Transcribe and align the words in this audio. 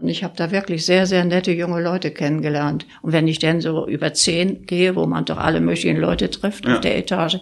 Und 0.00 0.08
ich 0.08 0.24
habe 0.24 0.34
da 0.36 0.50
wirklich 0.50 0.86
sehr, 0.86 1.06
sehr 1.06 1.24
nette 1.24 1.52
junge 1.52 1.82
Leute 1.82 2.10
kennengelernt. 2.10 2.86
Und 3.02 3.12
wenn 3.12 3.28
ich 3.28 3.38
denn 3.38 3.60
so 3.60 3.86
über 3.86 4.14
zehn 4.14 4.64
gehe, 4.66 4.96
wo 4.96 5.06
man 5.06 5.24
doch 5.24 5.36
alle 5.36 5.60
möglichen 5.60 5.98
Leute 5.98 6.30
trifft 6.30 6.64
ja. 6.64 6.74
auf 6.74 6.80
der 6.80 6.96
Etage, 6.96 7.38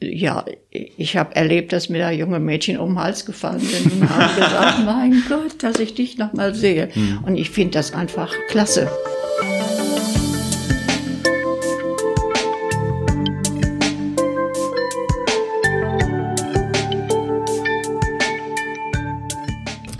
ja, 0.00 0.44
ich 0.70 1.16
habe 1.16 1.34
erlebt, 1.34 1.72
dass 1.72 1.88
mir 1.88 1.98
da 1.98 2.10
junge 2.10 2.38
Mädchen 2.38 2.78
um 2.78 2.90
den 2.90 2.98
Hals 3.00 3.24
gefallen 3.24 3.60
sind 3.60 3.92
und 3.92 4.10
haben 4.10 4.34
gesagt, 4.40 4.84
mein 4.84 5.22
Gott, 5.28 5.62
dass 5.62 5.78
ich 5.78 5.94
dich 5.94 6.18
noch 6.18 6.32
mal 6.34 6.54
sehe. 6.54 6.90
Mhm. 6.94 7.20
Und 7.24 7.36
ich 7.36 7.50
finde 7.50 7.72
das 7.72 7.94
einfach 7.94 8.32
klasse. 8.48 8.90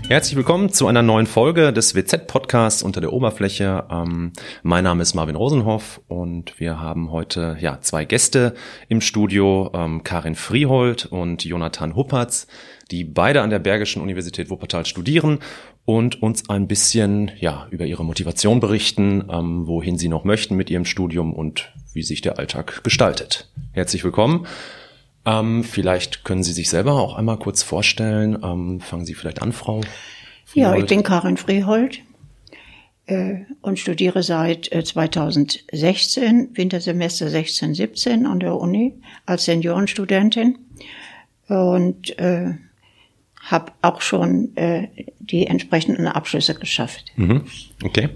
Herzlich 0.09 0.37
willkommen 0.37 0.71
zu 0.71 0.87
einer 0.87 1.01
neuen 1.01 1.27
Folge 1.27 1.73
des 1.73 1.93
WZ-Podcasts 1.93 2.81
unter 2.81 3.01
der 3.01 3.11
Oberfläche. 3.11 3.83
Ähm, 3.91 4.31
mein 4.63 4.85
Name 4.85 5.01
ist 5.01 5.15
Marvin 5.15 5.35
Rosenhoff 5.35 5.99
und 6.07 6.57
wir 6.61 6.79
haben 6.79 7.11
heute 7.11 7.57
ja 7.59 7.81
zwei 7.81 8.05
Gäste 8.05 8.53
im 8.87 9.01
Studio, 9.01 9.69
ähm, 9.73 10.05
Karin 10.05 10.35
Friehold 10.35 11.07
und 11.07 11.43
Jonathan 11.43 11.97
Huppertz, 11.97 12.47
die 12.89 13.03
beide 13.03 13.41
an 13.41 13.49
der 13.49 13.59
Bergischen 13.59 14.01
Universität 14.01 14.49
Wuppertal 14.49 14.85
studieren 14.85 15.39
und 15.83 16.23
uns 16.23 16.49
ein 16.49 16.69
bisschen 16.69 17.31
ja 17.37 17.67
über 17.69 17.85
ihre 17.85 18.05
Motivation 18.05 18.61
berichten, 18.61 19.25
ähm, 19.29 19.67
wohin 19.67 19.97
sie 19.97 20.07
noch 20.07 20.23
möchten 20.23 20.55
mit 20.55 20.69
ihrem 20.69 20.85
Studium 20.85 21.33
und 21.33 21.73
wie 21.91 22.03
sich 22.03 22.21
der 22.21 22.39
Alltag 22.39 22.81
gestaltet. 22.85 23.49
Herzlich 23.73 24.05
willkommen. 24.05 24.47
Ähm, 25.27 25.65
vielleicht 25.65 26.23
können 26.23 26.41
Sie 26.41 26.53
sich 26.53 26.69
selber 26.69 26.93
auch 26.93 27.15
einmal 27.15 27.37
kurz 27.37 27.61
vorstellen. 27.61 28.39
Ähm, 28.41 28.79
fangen 28.79 29.05
Sie 29.05 29.13
vielleicht 29.13 29.41
an, 29.41 29.51
Frau. 29.51 29.81
Friehold. 30.45 30.77
Ja, 30.77 30.81
ich 30.81 30.85
bin 30.85 31.03
Karin 31.03 31.35
Frehold 31.35 31.99
äh, 33.07 33.39
und 33.61 33.77
studiere 33.77 34.23
seit 34.23 34.71
äh, 34.71 34.85
2016, 34.85 36.51
Wintersemester 36.53 37.29
16, 37.29 37.73
17 37.73 38.25
an 38.25 38.39
der 38.39 38.55
Uni 38.55 38.93
als 39.25 39.43
Seniorenstudentin 39.43 40.59
und 41.49 42.17
äh, 42.19 42.53
habe 43.41 43.73
auch 43.81 43.99
schon 43.99 44.55
äh, 44.55 44.87
die 45.19 45.45
entsprechenden 45.47 46.07
Abschlüsse 46.07 46.55
geschafft. 46.55 47.11
Mhm. 47.17 47.43
Okay, 47.83 48.09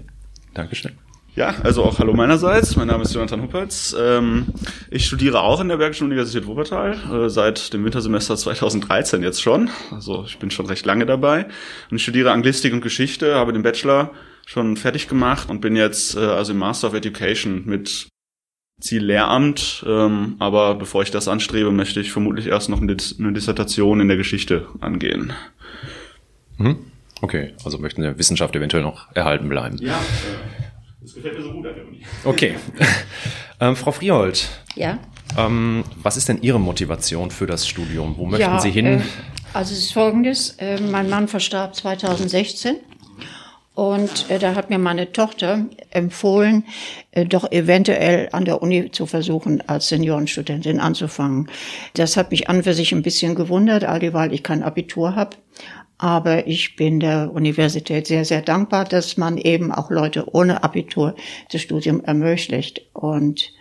Dankeschön. 0.54 0.92
Ja, 1.34 1.54
also 1.62 1.82
auch 1.82 1.98
hallo 1.98 2.12
meinerseits. 2.12 2.76
Mein 2.76 2.88
Name 2.88 3.04
ist 3.04 3.14
Jonathan 3.14 3.40
Huppertz. 3.40 3.96
Ähm, 3.98 4.48
ich 4.90 5.06
studiere 5.06 5.40
auch 5.40 5.62
in 5.62 5.68
der 5.68 5.78
Bergischen 5.78 6.04
Universität 6.04 6.46
Wuppertal, 6.46 6.98
äh, 7.10 7.30
seit 7.30 7.72
dem 7.72 7.86
Wintersemester 7.86 8.36
2013 8.36 9.22
jetzt 9.22 9.40
schon. 9.40 9.70
Also 9.90 10.24
ich 10.26 10.38
bin 10.38 10.50
schon 10.50 10.66
recht 10.66 10.84
lange 10.84 11.06
dabei. 11.06 11.46
Und 11.90 11.96
ich 11.96 12.02
studiere 12.02 12.32
Anglistik 12.32 12.74
und 12.74 12.82
Geschichte, 12.82 13.34
habe 13.36 13.54
den 13.54 13.62
Bachelor 13.62 14.10
schon 14.44 14.76
fertig 14.76 15.08
gemacht 15.08 15.48
und 15.48 15.62
bin 15.62 15.74
jetzt 15.74 16.16
äh, 16.16 16.20
also 16.20 16.52
im 16.52 16.58
Master 16.58 16.88
of 16.88 16.94
Education 16.94 17.62
mit 17.64 18.08
Ziel 18.82 19.02
Lehramt. 19.02 19.86
Ähm, 19.88 20.36
aber 20.38 20.74
bevor 20.74 21.00
ich 21.00 21.12
das 21.12 21.28
anstrebe, 21.28 21.72
möchte 21.72 22.00
ich 22.00 22.12
vermutlich 22.12 22.48
erst 22.48 22.68
noch 22.68 22.82
eine 22.82 22.94
Dissertation 22.94 24.00
in 24.00 24.08
der 24.08 24.18
Geschichte 24.18 24.66
angehen. 24.80 25.32
Mhm. 26.58 26.76
Okay, 27.22 27.54
also 27.64 27.78
möchten 27.78 28.02
Sie 28.02 28.18
Wissenschaft 28.18 28.54
eventuell 28.54 28.82
noch 28.82 29.06
erhalten 29.14 29.48
bleiben. 29.48 29.78
Ja. 29.78 29.98
Das 31.02 31.14
gefällt 31.14 31.36
mir 31.36 31.42
so 31.42 31.52
gut 31.52 31.66
an 31.66 31.74
der 31.74 31.84
Uni. 31.84 32.00
Okay. 32.24 32.54
ähm, 33.60 33.74
Frau 33.74 33.90
Friehold. 33.90 34.48
Ja. 34.76 34.98
Ähm, 35.36 35.82
was 35.96 36.16
ist 36.16 36.28
denn 36.28 36.40
Ihre 36.42 36.60
Motivation 36.60 37.30
für 37.30 37.46
das 37.46 37.66
Studium? 37.66 38.14
Wo 38.16 38.26
möchten 38.26 38.42
ja, 38.42 38.60
Sie 38.60 38.70
hin? 38.70 38.86
Äh, 38.86 39.00
also 39.52 39.72
es 39.72 39.80
ist 39.80 39.92
folgendes. 39.92 40.50
Äh, 40.58 40.80
mein 40.80 41.10
Mann 41.10 41.26
verstarb 41.26 41.74
2016. 41.74 42.76
Und 43.74 44.30
äh, 44.30 44.38
da 44.38 44.54
hat 44.54 44.70
mir 44.70 44.78
meine 44.78 45.12
Tochter 45.12 45.64
empfohlen, 45.90 46.64
äh, 47.10 47.24
doch 47.24 47.50
eventuell 47.50 48.28
an 48.32 48.44
der 48.44 48.62
Uni 48.62 48.90
zu 48.92 49.06
versuchen, 49.06 49.66
als 49.66 49.88
Seniorenstudentin 49.88 50.78
anzufangen. 50.78 51.50
Das 51.94 52.16
hat 52.16 52.30
mich 52.30 52.50
an 52.50 52.62
für 52.62 52.74
sich 52.74 52.92
ein 52.92 53.02
bisschen 53.02 53.34
gewundert, 53.34 53.84
all 53.84 53.98
dieweil 53.98 54.32
ich 54.32 54.42
kein 54.42 54.62
Abitur 54.62 55.16
habe. 55.16 55.36
Aber 56.02 56.48
ich 56.48 56.74
bin 56.74 56.98
der 56.98 57.30
Universität 57.32 58.08
sehr, 58.08 58.24
sehr 58.24 58.42
dankbar, 58.42 58.84
dass 58.84 59.16
man 59.18 59.38
eben 59.38 59.70
auch 59.70 59.88
Leute 59.88 60.34
ohne 60.34 60.64
Abitur 60.64 61.14
das 61.52 61.60
Studium 61.60 62.02
ermöglicht. 62.02 62.82
Und 62.92 63.52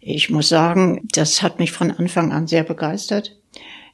ich 0.00 0.28
muss 0.28 0.48
sagen, 0.48 1.06
das 1.12 1.40
hat 1.40 1.60
mich 1.60 1.70
von 1.70 1.92
Anfang 1.92 2.32
an 2.32 2.48
sehr 2.48 2.64
begeistert. 2.64 3.38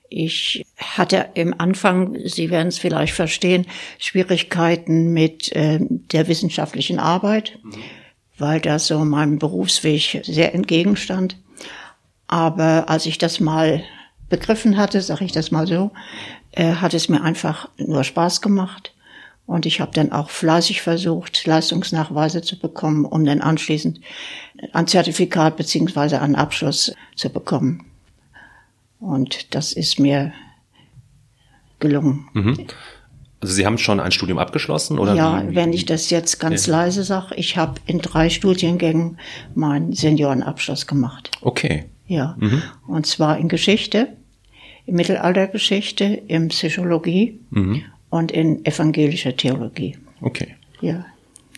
Ich 0.09 0.65
hatte 0.79 1.29
im 1.35 1.61
Anfang, 1.61 2.17
Sie 2.25 2.49
werden 2.49 2.69
es 2.69 2.79
vielleicht 2.79 3.13
verstehen, 3.13 3.67
Schwierigkeiten 3.99 5.13
mit 5.13 5.55
äh, 5.55 5.79
der 5.83 6.27
wissenschaftlichen 6.27 6.99
Arbeit, 6.99 7.59
mhm. 7.63 7.75
weil 8.39 8.63
das 8.63 8.87
so 8.87 9.05
meinem 9.05 9.39
Berufsweg 9.39 10.23
sehr 10.25 10.55
entgegenstand. 10.55 11.37
Aber 12.29 12.89
als 12.89 13.05
ich 13.05 13.19
das 13.19 13.41
mal 13.41 13.85
begriffen 14.31 14.79
hatte, 14.79 15.03
sage 15.03 15.27
ich 15.27 15.33
das 15.33 15.51
mal 15.51 15.67
so, 15.67 15.91
äh, 16.53 16.75
hat 16.75 16.95
es 16.95 17.09
mir 17.09 17.23
einfach 17.23 17.69
nur 17.77 18.05
Spaß 18.05 18.41
gemacht. 18.41 18.95
Und 19.47 19.67
ich 19.67 19.81
habe 19.81 19.91
dann 19.93 20.13
auch 20.13 20.31
fleißig 20.31 20.81
versucht, 20.81 21.45
Leistungsnachweise 21.45 22.41
zu 22.41 22.57
bekommen, 22.59 23.05
um 23.05 23.25
dann 23.25 23.41
anschließend 23.41 24.01
ein 24.73 24.87
Zertifikat 24.87 25.57
beziehungsweise 25.57 26.21
einen 26.21 26.37
Abschluss 26.37 26.95
zu 27.17 27.31
bekommen. 27.31 27.85
Und 29.01 29.55
das 29.55 29.73
ist 29.73 29.99
mir 29.99 30.33
gelungen. 31.81 32.29
Mhm. 32.33 32.67
Also 33.41 33.55
Sie 33.55 33.65
haben 33.65 33.79
schon 33.79 34.01
ein 34.01 34.13
Studium 34.13 34.39
abgeschlossen 34.39 34.99
oder? 34.99 35.15
Ja, 35.15 35.43
wenn 35.49 35.73
ich 35.73 35.87
das 35.87 36.11
jetzt 36.11 36.39
ganz 36.39 36.67
ja. 36.67 36.77
leise 36.77 37.03
sage, 37.03 37.35
ich 37.37 37.57
habe 37.57 37.81
in 37.87 37.99
drei 37.99 38.29
Studiengängen 38.29 39.19
meinen 39.55 39.95
Seniorenabschluss 39.95 40.87
gemacht. 40.87 41.31
Okay. 41.41 41.87
Ja, 42.07 42.37
mhm. 42.39 42.63
und 42.87 43.07
zwar 43.07 43.39
in 43.39 43.49
Geschichte, 43.49 44.17
Mittelaltergeschichte, 44.91 46.05
in 46.05 46.49
Psychologie 46.49 47.41
mhm. 47.51 47.83
und 48.09 48.33
in 48.33 48.65
evangelischer 48.65 49.37
Theologie. 49.37 49.97
Okay. 50.21 50.57
Ja. 50.81 51.05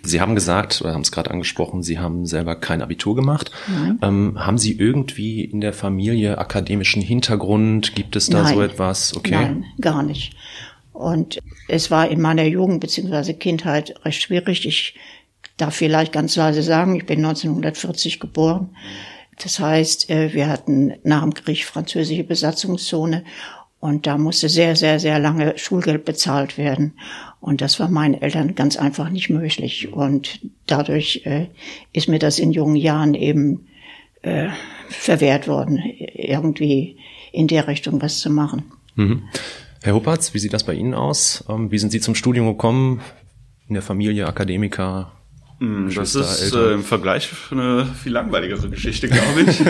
Sie 0.05 0.21
haben 0.21 0.35
gesagt, 0.35 0.81
oder 0.83 0.95
haben 0.95 1.03
es 1.03 1.13
gerade 1.13 1.31
angesprochen, 1.31 1.83
Sie 1.83 1.99
haben 1.99 2.27
selber 2.27 2.57
kein 2.57 2.83
Abitur 2.83 3.15
gemacht. 3.15 3.53
Nein. 3.69 3.99
Ähm, 4.03 4.45
haben 4.45 4.59
Sie 4.59 4.77
irgendwie 4.77 5.45
in 5.45 5.61
der 5.61 5.73
Familie 5.73 6.39
akademischen 6.39 7.03
Hintergrund? 7.03 7.95
Gibt 7.95 8.17
es 8.17 8.29
da 8.29 8.43
Nein. 8.43 8.55
so 8.55 8.63
etwas? 8.63 9.17
Okay. 9.17 9.31
Nein, 9.35 9.65
gar 9.81 10.03
nicht. 10.03 10.35
Und 10.93 11.39
es 11.69 11.91
war 11.91 12.09
in 12.09 12.21
meiner 12.21 12.45
Jugend 12.45 12.81
bzw. 12.81 13.35
Kindheit 13.35 13.95
recht 14.05 14.23
schwierig. 14.23 14.67
Ich 14.67 14.95
darf 15.57 15.77
vielleicht 15.77 16.13
ganz 16.13 16.35
leise 16.37 16.63
sagen, 16.63 16.97
ich 16.97 17.07
bin 17.07 17.19
1940 17.19 18.19
geboren. 18.19 18.71
Das 19.39 19.59
heißt, 19.59 20.11
äh, 20.11 20.33
wir 20.33 20.49
hatten 20.49 20.95
nach 21.03 21.23
dem 21.23 21.35
Krieg 21.35 21.65
französische 21.65 22.25
Besatzungszone 22.25 23.25
und 23.81 24.07
da 24.07 24.17
musste 24.17 24.49
sehr, 24.49 24.77
sehr, 24.77 25.01
sehr 25.01 25.19
lange 25.19 25.59
Schulgeld 25.59 26.05
bezahlt 26.05 26.57
werden. 26.57 26.93
Und 27.41 27.61
das 27.61 27.81
war 27.81 27.89
meinen 27.89 28.15
Eltern 28.15 28.55
ganz 28.55 28.77
einfach 28.77 29.11
nicht 29.11 29.29
möglich. 29.29 29.93
Und 29.93 30.41
dadurch 30.67 31.23
äh, 31.25 31.49
ist 31.93 32.09
mir 32.09 32.21
das 32.21 32.39
in 32.39 32.53
jungen 32.53 32.77
Jahren 32.77 33.15
eben 33.15 33.67
äh, 34.23 34.51
verwehrt 34.89 35.49
worden, 35.49 35.83
irgendwie 36.15 36.97
in 37.33 37.49
der 37.49 37.67
Richtung 37.67 38.01
was 38.01 38.21
zu 38.21 38.31
machen. 38.31 38.71
Mhm. 38.95 39.25
Herr 39.83 39.95
Huppertz, 39.95 40.33
wie 40.33 40.39
sieht 40.39 40.53
das 40.53 40.63
bei 40.63 40.75
Ihnen 40.75 40.95
aus? 40.95 41.45
Ähm, 41.49 41.73
wie 41.73 41.79
sind 41.79 41.91
Sie 41.91 42.01
zum 42.01 42.15
Studium 42.15 42.47
gekommen? 42.47 43.01
In 43.67 43.75
der 43.75 43.83
Familie 43.83 44.29
Akademiker? 44.29 45.11
Hm, 45.63 45.95
das 45.95 46.17
ist 46.17 46.53
äh, 46.57 46.73
im 46.73 46.83
Vergleich 46.83 47.31
eine 47.53 47.87
viel 47.87 48.11
langweiligere 48.11 48.69
Geschichte, 48.69 49.07
glaube 49.07 49.43
ich. 49.47 49.63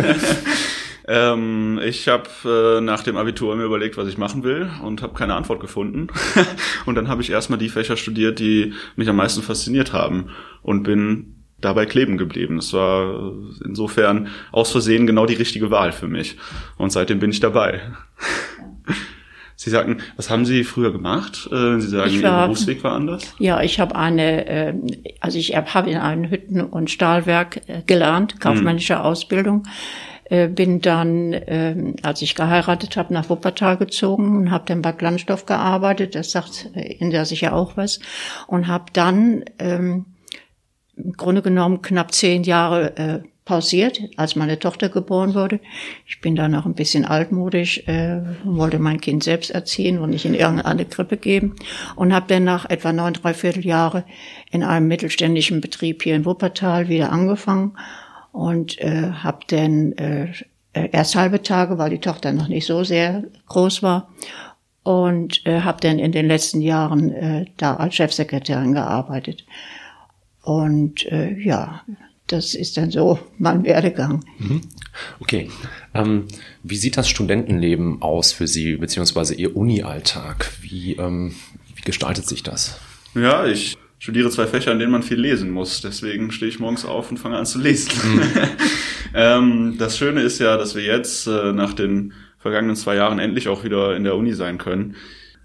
ähm, 1.07 1.79
ich 1.85 2.09
habe 2.09 2.31
äh, 2.47 2.81
nach 2.81 3.03
dem 3.03 3.19
Abitur 3.19 3.55
mir 3.57 3.65
überlegt, 3.65 3.99
was 3.99 4.09
ich 4.09 4.17
machen 4.17 4.43
will 4.43 4.71
und 4.83 5.03
habe 5.03 5.13
keine 5.13 5.35
Antwort 5.35 5.61
gefunden. 5.61 6.07
und 6.87 6.95
dann 6.95 7.09
habe 7.09 7.21
ich 7.21 7.29
erstmal 7.29 7.59
die 7.59 7.69
Fächer 7.69 7.99
studiert, 7.99 8.39
die 8.39 8.73
mich 8.97 9.07
am 9.11 9.17
meisten 9.17 9.43
fasziniert 9.43 9.93
haben 9.93 10.31
und 10.63 10.83
bin 10.83 11.35
dabei 11.61 11.85
kleben 11.85 12.17
geblieben. 12.17 12.57
Es 12.57 12.73
war 12.73 13.31
insofern 13.63 14.29
aus 14.51 14.73
Versehen 14.73 15.07
genau 15.07 15.27
die 15.27 15.35
richtige 15.35 15.71
Wahl 15.71 15.93
für 15.93 16.09
mich. 16.09 16.39
Und 16.79 16.91
seitdem 16.91 17.19
bin 17.19 17.31
ich 17.31 17.41
dabei. 17.41 17.83
Sie 19.63 19.71
sagten, 19.71 19.99
was 20.17 20.29
haben 20.29 20.45
Sie 20.45 20.65
früher 20.65 20.91
gemacht? 20.91 21.49
Äh, 21.53 21.79
Sie 21.79 21.87
sagen, 21.87 22.21
war, 22.25 22.41
Ihr 22.41 22.47
Berufsweg 22.47 22.83
war 22.83 22.95
anders? 22.95 23.33
Ja, 23.39 23.63
ich 23.63 23.79
habe 23.79 23.95
eine, 23.95 24.47
äh, 24.47 24.75
also 25.21 25.39
ich 25.39 25.55
habe 25.55 25.89
in 25.89 25.99
einem 25.99 26.29
Hütten- 26.29 26.63
und 26.63 26.91
Stahlwerk 26.91 27.61
äh, 27.69 27.83
gelernt, 27.87 28.41
kaufmännische 28.41 28.97
hm. 28.97 29.03
Ausbildung. 29.03 29.63
Bin 30.29 30.81
dann, 30.81 31.35
als 32.03 32.23
ich 32.23 32.35
geheiratet 32.35 32.97
habe, 32.97 33.13
nach 33.13 33.29
Wuppertal 33.29 33.77
gezogen 33.77 34.39
und 34.39 34.51
habe 34.51 34.65
dann 34.67 34.81
bei 34.81 34.93
Glanzstoff 34.93 35.45
gearbeitet. 35.45 36.15
Das 36.15 36.31
sagt 36.31 36.71
in 36.75 37.11
der 37.11 37.27
sicher 37.27 37.53
auch 37.53 37.77
was. 37.77 38.01
Und 38.47 38.67
habe 38.67 38.87
dann 38.95 39.45
ähm, 39.59 40.07
im 40.97 41.13
Grunde 41.13 41.43
genommen 41.43 41.83
knapp 41.83 42.15
zehn 42.15 42.45
Jahre 42.45 43.25
pausiert, 43.45 44.01
als 44.17 44.37
meine 44.37 44.59
Tochter 44.59 44.89
geboren 44.89 45.35
wurde. 45.35 45.59
Ich 46.07 46.21
bin 46.21 46.37
da 46.37 46.49
noch 46.49 46.65
ein 46.65 46.75
bisschen 46.75 47.05
altmodisch, 47.05 47.87
äh, 47.89 48.21
wollte 48.45 48.79
mein 48.79 49.01
Kind 49.01 49.25
selbst 49.25 49.51
erziehen 49.51 49.99
und 49.99 50.11
nicht 50.11 50.25
in 50.25 50.35
irgendeine 50.35 50.85
Krippe 50.85 51.17
geben 51.17 51.57
und 51.97 52.15
habe 52.15 52.27
dann 52.29 52.45
nach 52.45 52.71
etwa 52.71 52.93
neun, 52.93 53.15
dreiviertel 53.15 53.67
Jahre 53.67 54.05
in 54.51 54.63
einem 54.63 54.87
mittelständischen 54.87 55.61
Betrieb 55.61 56.03
hier 56.03 56.15
in 56.15 56.25
Wuppertal 56.25 56.89
wieder 56.89 57.11
angefangen 57.11 57.77
und 58.31 58.79
äh, 58.81 59.11
habe 59.11 59.41
dann 59.49 59.93
äh, 59.93 60.33
erst 60.73 61.17
halbe 61.17 61.43
Tage, 61.43 61.79
weil 61.79 61.91
die 61.91 62.01
Tochter 62.01 62.33
noch 62.33 62.49
nicht 62.49 62.67
so 62.67 62.85
sehr 62.85 63.25
groß 63.49 63.83
war 63.83 64.09
und 64.85 65.45
äh, 65.47 65.61
habe 65.61 65.81
dann 65.81 65.99
in 65.99 66.13
den 66.13 66.27
letzten 66.27 66.61
Jahren 66.61 67.13
äh, 67.13 67.47
da 67.57 67.77
als 67.77 67.97
Chefsekretärin 67.97 68.73
gearbeitet. 68.73 69.45
Und 70.43 71.07
äh, 71.07 71.35
ja, 71.39 71.83
das 72.33 72.55
ist 72.55 72.77
dann 72.77 72.91
so 72.91 73.19
mein 73.39 73.65
Werdegang. 73.65 74.25
Mhm. 74.39 74.63
Okay. 75.21 75.51
Ähm, 75.95 76.27
wie 76.63 76.77
sieht 76.77 76.97
das 76.97 77.09
Studentenleben 77.09 78.03
aus 78.03 78.33
für 78.33 78.47
Sie, 78.47 78.77
beziehungsweise 78.77 79.35
Ihr 79.35 79.57
Uni-Alltag? 79.57 80.51
Wie, 80.61 80.97
ähm, 80.97 81.35
wie 81.75 81.83
gestaltet 81.83 82.27
sich 82.27 82.43
das? 82.43 82.81
Ja, 83.15 83.47
ich 83.47 83.77
studiere 83.99 84.31
zwei 84.31 84.47
Fächer, 84.47 84.73
in 84.73 84.79
denen 84.79 84.93
man 84.93 85.03
viel 85.03 85.21
lesen 85.21 85.51
muss. 85.51 85.81
Deswegen 85.81 86.33
stehe 86.33 86.51
ich 86.51 86.59
morgens 86.59 86.85
auf 86.85 87.11
und 87.11 87.19
fange 87.19 87.37
an 87.37 87.47
zu 87.47 87.61
lesen. 87.61 87.93
Mhm. 88.05 88.23
ähm, 89.15 89.75
das 89.79 89.99
Schöne 89.99 90.23
ist 90.23 90.39
ja, 90.39 90.57
dass 90.57 90.75
wir 90.75 90.83
jetzt 90.83 91.27
äh, 91.27 91.53
nach 91.53 91.75
den 91.75 92.13
vergangenen 92.39 92.77
zwei 92.77 92.97
Jahren 92.97 93.19
endlich 93.19 93.49
auch 93.49 93.63
wieder 93.63 93.95
in 93.97 94.05
der 94.05 94.17
Uni 94.17 94.33
sein 94.33 94.59
können 94.59 94.97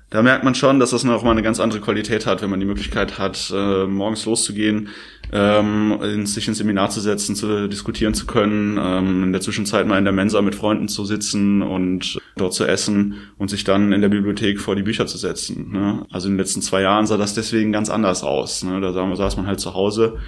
da 0.10 0.22
merkt 0.22 0.46
man 0.46 0.56
schon, 0.56 0.80
dass 0.80 0.92
das 0.92 1.04
noch 1.04 1.24
mal 1.24 1.32
eine 1.32 1.44
ganz 1.44 1.60
andere 1.60 1.82
Qualität 1.82 2.26
hat, 2.26 2.42
wenn 2.42 2.50
man 2.50 2.62
die 2.62 2.66
Möglichkeit 2.66 3.20
hat, 3.20 3.52
äh, 3.54 3.86
morgens 3.86 4.26
loszugehen, 4.26 4.88
ähm, 5.34 6.00
in, 6.02 6.26
sich 6.26 6.48
ins 6.48 6.60
Seminar 6.60 6.90
zu 6.90 7.02
setzen, 7.02 7.36
zu 7.36 7.68
diskutieren 7.68 8.14
zu 8.14 8.26
können, 8.26 8.80
ähm, 8.82 9.24
in 9.24 9.32
der 9.34 9.42
Zwischenzeit 9.42 9.86
mal 9.86 9.98
in 9.98 10.06
der 10.06 10.14
Mensa 10.14 10.42
mit 10.42 10.56
Freunden 10.56 10.88
zu 10.88 11.04
sitzen 11.04 11.62
und 11.62 12.20
dort 12.38 12.54
zu 12.54 12.64
essen 12.64 13.16
und 13.38 13.50
sich 13.50 13.66
dann 13.66 13.92
in 13.92 14.00
der 14.00 14.08
Bibliothek 14.08 14.62
vor 14.62 14.78
die 14.78 14.84
Bücher 14.84 15.08
zu 15.08 15.18
setzen. 15.18 15.74
Ne? 15.74 16.06
Also 16.10 16.30
in 16.30 16.36
den 16.36 16.40
letzten 16.40 16.62
zwei 16.62 16.84
Jahren 16.84 17.06
sah 17.06 17.18
das 17.18 17.34
deswegen 17.34 17.74
ganz 17.74 17.90
anders 17.90 18.24
aus. 18.24 18.64
Ne? 18.64 18.80
Da 18.80 18.94
saß 18.94 19.36
man 19.36 19.46
halt 19.46 19.60
zu 19.60 19.74
Hause 19.74 20.20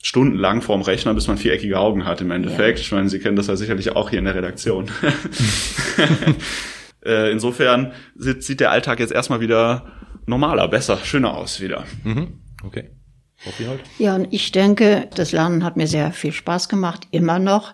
stundenlang 0.00 0.62
vorm 0.62 0.82
Rechner, 0.82 1.14
bis 1.14 1.26
man 1.26 1.36
viereckige 1.36 1.78
Augen 1.78 2.04
hat 2.04 2.20
im 2.20 2.30
Endeffekt. 2.30 2.78
Ja. 2.78 2.84
Ich 2.84 2.92
meine, 2.92 3.08
Sie 3.08 3.18
kennen 3.18 3.36
das 3.36 3.48
ja 3.48 3.56
sicherlich 3.56 3.90
auch 3.96 4.08
hier 4.10 4.20
in 4.20 4.24
der 4.24 4.36
Redaktion. 4.36 4.86
Äh, 7.04 7.30
insofern 7.30 7.92
sieht, 8.14 8.42
sieht 8.42 8.60
der 8.60 8.70
Alltag 8.70 9.00
jetzt 9.00 9.12
erstmal 9.12 9.40
wieder 9.40 9.86
normaler, 10.26 10.68
besser, 10.68 10.98
schöner 10.98 11.36
aus 11.36 11.60
wieder. 11.60 11.84
Mhm. 12.04 12.40
Okay. 12.64 12.90
Halt. 13.44 13.80
Ja, 13.98 14.16
und 14.16 14.28
ich 14.32 14.52
denke, 14.52 15.08
das 15.14 15.32
Lernen 15.32 15.64
hat 15.64 15.78
mir 15.78 15.86
sehr 15.86 16.12
viel 16.12 16.32
Spaß 16.32 16.68
gemacht, 16.68 17.08
immer 17.10 17.38
noch. 17.38 17.72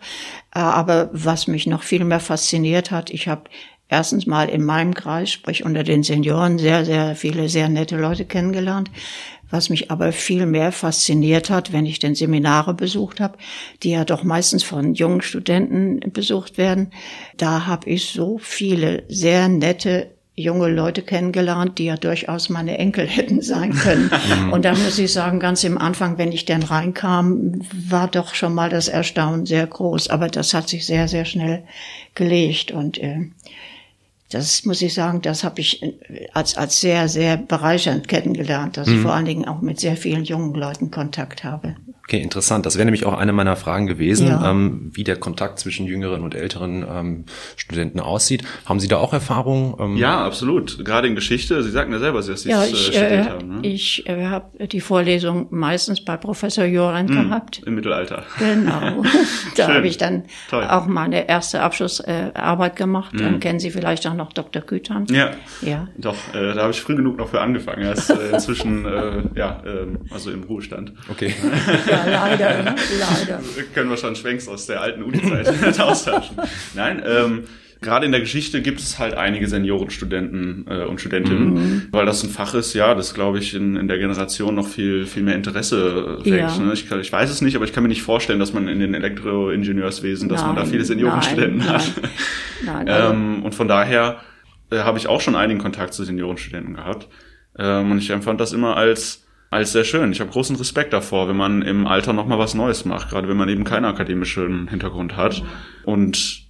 Äh, 0.55 0.61
aber 0.61 1.11
was 1.12 1.49
mich 1.49 1.67
noch 1.67 1.82
viel 1.82 2.05
mehr 2.05 2.20
fasziniert 2.20 2.93
hat, 2.93 3.11
ich 3.11 3.26
habe 3.26 3.50
erstens 3.88 4.26
mal 4.26 4.49
in 4.49 4.64
meinem 4.64 4.94
Kreis, 4.94 5.31
sprich 5.31 5.64
unter 5.64 5.82
den 5.82 6.05
Senioren, 6.05 6.58
sehr, 6.58 6.84
sehr 6.84 7.17
viele 7.17 7.49
sehr 7.49 7.69
nette 7.69 7.96
Leute 7.96 8.25
kennengelernt. 8.25 8.90
Was 9.50 9.69
mich 9.69 9.90
aber 9.90 10.12
viel 10.12 10.46
mehr 10.46 10.72
fasziniert 10.72 11.50
hat, 11.50 11.72
wenn 11.72 11.87
ich 11.87 11.98
denn 11.98 12.14
Seminare 12.14 12.75
besucht 12.75 13.20
habe, 13.20 13.38
die 13.82 13.90
ja 13.90 14.04
doch 14.04 14.25
meistens 14.25 14.62
von 14.62 14.94
jungen 14.94 15.22
Studenten 15.22 16.00
besucht 16.12 16.58
werden, 16.58 16.90
da 17.37 17.66
habe 17.66 17.88
ich 17.88 18.10
so 18.10 18.38
viele 18.38 19.04
sehr 19.08 19.48
nette 19.48 20.10
junge 20.37 20.69
Leute 20.69 21.00
kennengelernt, 21.00 21.78
die 21.78 21.87
ja 21.87 21.96
durchaus 21.96 22.50
meine 22.50 22.76
Enkel 22.78 23.06
hätten 23.08 23.40
sein 23.40 23.72
können. 23.72 24.10
Mhm. 24.44 24.52
Und 24.52 24.64
da 24.64 24.72
muss 24.75 24.98
ich 24.98 25.12
sagen, 25.12 25.40
ganz 25.40 25.64
im 25.64 25.78
Anfang, 25.78 26.19
wenn 26.19 26.31
ich 26.31 26.44
dann 26.44 26.62
reinkam, 26.62 27.60
war 27.72 28.08
doch 28.08 28.34
schon 28.34 28.54
mal 28.54 28.69
das 28.69 28.88
Erstaunen 28.88 29.46
sehr 29.46 29.66
groß. 29.66 30.10
Aber 30.10 30.28
das 30.28 30.52
hat 30.52 30.69
sich 30.69 30.87
sehr, 30.87 31.08
sehr 31.08 31.25
schnell 31.25 31.64
gelegt. 32.14 32.70
Und 32.70 32.98
äh, 32.98 33.31
das 34.31 34.64
muss 34.64 34.82
ich 34.82 34.94
sagen, 34.94 35.23
das 35.23 35.44
habe 35.44 35.61
ich 35.61 35.82
äh, 35.82 36.28
als, 36.32 36.56
als 36.56 36.81
sehr, 36.81 37.08
sehr 37.08 37.37
bereichernd 37.37 38.08
kennengelernt, 38.08 38.76
dass 38.76 38.88
mhm. 38.88 38.94
ich 38.94 39.00
vor 39.00 39.14
allen 39.14 39.25
Dingen 39.25 39.46
auch 39.46 39.61
mit 39.61 39.81
sehr 39.81 39.96
vielen 39.96 40.25
jungen 40.25 40.55
Leuten 40.55 40.90
Kontakt 40.90 41.44
habe. 41.44 41.76
Okay, 42.08 42.20
interessant. 42.20 42.64
Das 42.67 42.76
wäre 42.76 42.85
nämlich 42.85 43.05
auch 43.05 43.19
eine 43.19 43.32
meiner 43.32 43.56
Fragen 43.56 43.88
gewesen, 43.88 44.29
ja. 44.29 44.49
ähm, 44.49 44.93
wie 44.93 45.03
der 45.03 45.17
Kontakt 45.17 45.58
zwischen 45.58 45.87
jüngeren 45.87 46.23
und 46.23 46.37
älteren 46.37 46.87
ähm, 46.88 47.25
Studenten 47.56 47.99
aussieht. 47.99 48.44
Haben 48.64 48.79
Sie 48.79 48.87
da 48.87 48.99
auch 48.99 49.12
Erfahrungen? 49.12 49.75
Ähm? 49.81 49.97
Ja, 49.97 50.25
absolut. 50.25 50.85
Gerade 50.85 51.08
in 51.08 51.17
Geschichte. 51.17 51.64
Sie 51.64 51.70
sagten 51.73 51.93
ja 51.93 51.99
selber, 51.99 52.23
dass 52.23 52.43
Sie 52.43 52.49
ja, 52.49 52.62
es 52.62 52.69
äh, 52.69 52.73
ich, 52.73 52.82
studiert 52.82 53.11
äh, 53.11 53.25
haben. 53.25 53.49
Ne? 53.49 53.58
Ich 53.62 54.08
äh, 54.08 54.26
habe 54.26 54.69
die 54.69 54.81
Vorlesung 54.81 55.49
meistens 55.50 56.05
bei 56.05 56.17
Professor 56.17 56.64
Joran 56.64 57.08
hm, 57.08 57.29
gehabt. 57.29 57.62
Im 57.67 57.75
Mittelalter. 57.75 58.23
Genau. 58.38 59.03
da 59.56 59.75
habe 59.75 59.88
ich 59.88 59.99
dann 59.99 60.26
Toll. 60.49 60.62
auch 60.62 60.87
meine 60.87 61.29
erste 61.29 61.61
Abschlussarbeit 61.61 62.75
äh, 62.75 62.76
gemacht. 62.76 63.14
Hm. 63.14 63.19
Dann 63.19 63.41
kennen 63.41 63.58
Sie 63.58 63.73
vielleicht 63.73 64.06
auch 64.06 64.14
noch 64.14 64.32
Dr. 64.32 64.62
Kütern. 64.62 65.06
Ja. 65.11 65.32
Ja. 65.61 65.88
Doch, 65.99 66.14
äh, 66.32 66.55
da 66.55 66.62
habe 66.62 66.70
ich 66.70 66.81
früh 66.81 66.94
genug 66.94 67.19
noch 67.19 67.31
für 67.31 67.41
angefangen. 67.41 67.82
Er 67.82 67.94
ist 67.94 68.11
äh, 68.11 68.31
inzwischen, 68.32 68.85
äh, 68.85 69.23
ja, 69.35 69.61
äh, 69.64 69.88
also 70.12 70.31
im 70.31 70.44
Ruhestand. 70.44 70.93
Okay. 71.11 71.35
Ja, 72.04 72.26
leider, 72.26 72.62
ne? 72.62 72.75
leider. 72.98 73.40
Können 73.75 73.90
wir 73.90 73.96
schon 73.96 74.16
Schwenks 74.16 74.48
aus 74.48 74.66
der 74.66 74.81
alten 74.81 75.02
Uni-Zeit 75.02 75.81
austauschen. 75.81 76.37
Nein, 76.75 77.02
ähm, 77.06 77.44
gerade 77.81 78.06
in 78.06 78.12
der 78.12 78.20
Geschichte 78.20 78.62
gibt 78.62 78.81
es 78.81 78.98
halt 78.98 79.14
einige 79.14 79.48
Seniorenstudenten 79.48 80.66
äh, 80.69 80.84
und 80.84 81.00
Studentinnen, 81.00 81.54
mhm. 81.54 81.82
weil 81.90 82.06
das 82.06 82.22
ein 82.22 82.31
Fach 82.31 82.54
ist, 82.54 82.75
ja, 82.75 82.94
das 82.94 83.14
glaube 83.14 83.38
ich 83.38 83.54
in, 83.54 83.76
in 83.76 83.88
der 83.88 83.98
Generation 83.98 84.54
noch 84.54 84.66
viel 84.66 85.06
viel 85.06 85.22
mehr 85.22 85.34
Interesse 85.34 86.20
äh, 86.25 86.31
weckt. 86.31 86.56
Ja. 86.56 86.58
Ne? 86.58 86.72
Ich, 86.72 86.90
ich 86.90 87.12
weiß 87.12 87.31
es 87.31 87.40
nicht, 87.43 87.56
aber 87.56 87.64
ich 87.64 87.72
kann 87.72 87.82
mir 87.82 87.88
nicht 87.88 88.02
vorstellen, 88.02 88.38
dass 88.38 88.52
man 88.52 88.69
in 88.69 88.81
den 88.81 88.94
Elektroingenieurswesen, 88.94 90.28
dass 90.28 90.40
nein, 90.40 90.54
man 90.54 90.64
da 90.64 90.64
viele 90.64 90.84
Seniorenstudenten 90.84 91.58
nein, 91.58 91.69
hat. 91.69 91.93
Nein, 92.64 92.87
nein, 92.87 93.12
ähm, 93.12 93.43
und 93.43 93.54
von 93.54 93.69
daher 93.69 94.20
äh, 94.70 94.78
habe 94.78 94.98
ich 94.98 95.08
auch 95.08 95.20
schon 95.20 95.37
einigen 95.37 95.60
Kontakt 95.60 95.93
zu 95.93 96.04
Seniorenstudenten 96.04 96.75
gehabt. 96.75 97.08
Ähm, 97.58 97.90
und 97.90 97.98
ich 97.98 98.10
empfand 98.10 98.40
das 98.40 98.52
immer 98.52 98.76
als 98.76 99.25
als 99.50 99.72
sehr 99.72 99.84
schön. 99.84 100.12
Ich 100.12 100.20
habe 100.20 100.31
großen 100.31 100.56
Respekt 100.56 100.93
davor, 100.93 101.28
wenn 101.28 101.37
man 101.37 101.62
im 101.62 101.87
Alter 101.87 102.12
nochmal 102.12 102.38
was 102.38 102.54
Neues 102.54 102.84
macht, 102.84 103.10
gerade 103.10 103.28
wenn 103.28 103.37
man 103.37 103.48
eben 103.48 103.64
keinen 103.64 103.84
akademischen 103.84 104.69
Hintergrund 104.69 105.16
hat. 105.16 105.43
Und 105.84 106.46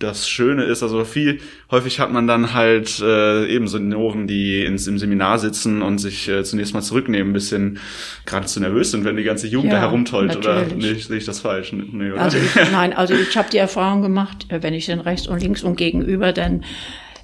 das 0.00 0.28
Schöne 0.28 0.64
ist, 0.64 0.82
also 0.82 1.04
viel, 1.04 1.40
häufig 1.70 2.00
hat 2.00 2.10
man 2.10 2.26
dann 2.26 2.54
halt 2.54 3.00
äh, 3.00 3.46
eben 3.46 3.68
Senioren, 3.68 4.26
die 4.26 4.64
ins, 4.64 4.86
im 4.86 4.98
Seminar 4.98 5.38
sitzen 5.38 5.82
und 5.82 5.98
sich 5.98 6.26
äh, 6.26 6.42
zunächst 6.42 6.72
mal 6.72 6.80
zurücknehmen, 6.80 7.30
ein 7.30 7.32
bisschen 7.34 7.78
gerade 8.24 8.46
zu 8.46 8.60
nervös 8.60 8.90
sind, 8.90 9.04
wenn 9.04 9.16
die 9.16 9.24
ganze 9.24 9.46
Jugend 9.46 9.72
ja, 9.72 9.78
da 9.78 9.86
herumtollt. 9.86 10.36
Oder 10.36 10.64
nee, 10.74 10.94
sehe 10.94 11.18
ich 11.18 11.26
das 11.26 11.40
falsch? 11.40 11.72
Nee, 11.72 12.12
oder? 12.12 12.22
Also 12.22 12.38
ich, 12.38 12.54
nein, 12.72 12.94
also 12.94 13.12
ich 13.12 13.36
habe 13.36 13.50
die 13.50 13.58
Erfahrung 13.58 14.00
gemacht, 14.00 14.46
äh, 14.48 14.62
wenn 14.62 14.72
ich 14.72 14.86
dann 14.86 15.00
rechts 15.00 15.26
und 15.26 15.42
links 15.42 15.62
und 15.62 15.76
gegenüber 15.76 16.32
dann 16.32 16.64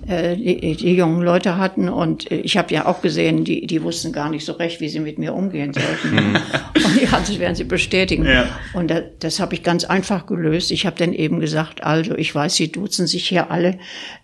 äh, 0.06 0.36
die, 0.36 0.76
die 0.76 0.94
jungen 0.94 1.22
Leute 1.22 1.56
hatten. 1.56 1.88
Und 1.88 2.30
äh, 2.30 2.36
ich 2.40 2.56
habe 2.56 2.72
ja 2.74 2.86
auch 2.86 3.02
gesehen, 3.02 3.44
die, 3.44 3.66
die 3.66 3.82
wussten 3.82 4.12
gar 4.12 4.28
nicht 4.28 4.44
so 4.44 4.52
recht, 4.52 4.80
wie 4.80 4.88
sie 4.88 5.00
mit 5.00 5.18
mir 5.18 5.34
umgehen 5.34 5.72
sollten. 5.72 6.14
Mhm. 6.14 6.36
und 6.74 7.02
ja, 7.02 7.10
das 7.10 7.38
werden 7.38 7.54
sie 7.54 7.64
bestätigen. 7.64 8.26
Ja. 8.26 8.46
Und 8.74 8.90
das, 8.90 9.02
das 9.20 9.40
habe 9.40 9.54
ich 9.54 9.62
ganz 9.62 9.84
einfach 9.84 10.26
gelöst. 10.26 10.70
Ich 10.70 10.86
habe 10.86 10.96
dann 10.96 11.12
eben 11.12 11.40
gesagt, 11.40 11.82
also 11.82 12.14
ich 12.16 12.34
weiß, 12.34 12.54
sie 12.54 12.70
duzen 12.70 13.06
sich 13.06 13.28
hier 13.28 13.50
alle. 13.50 13.78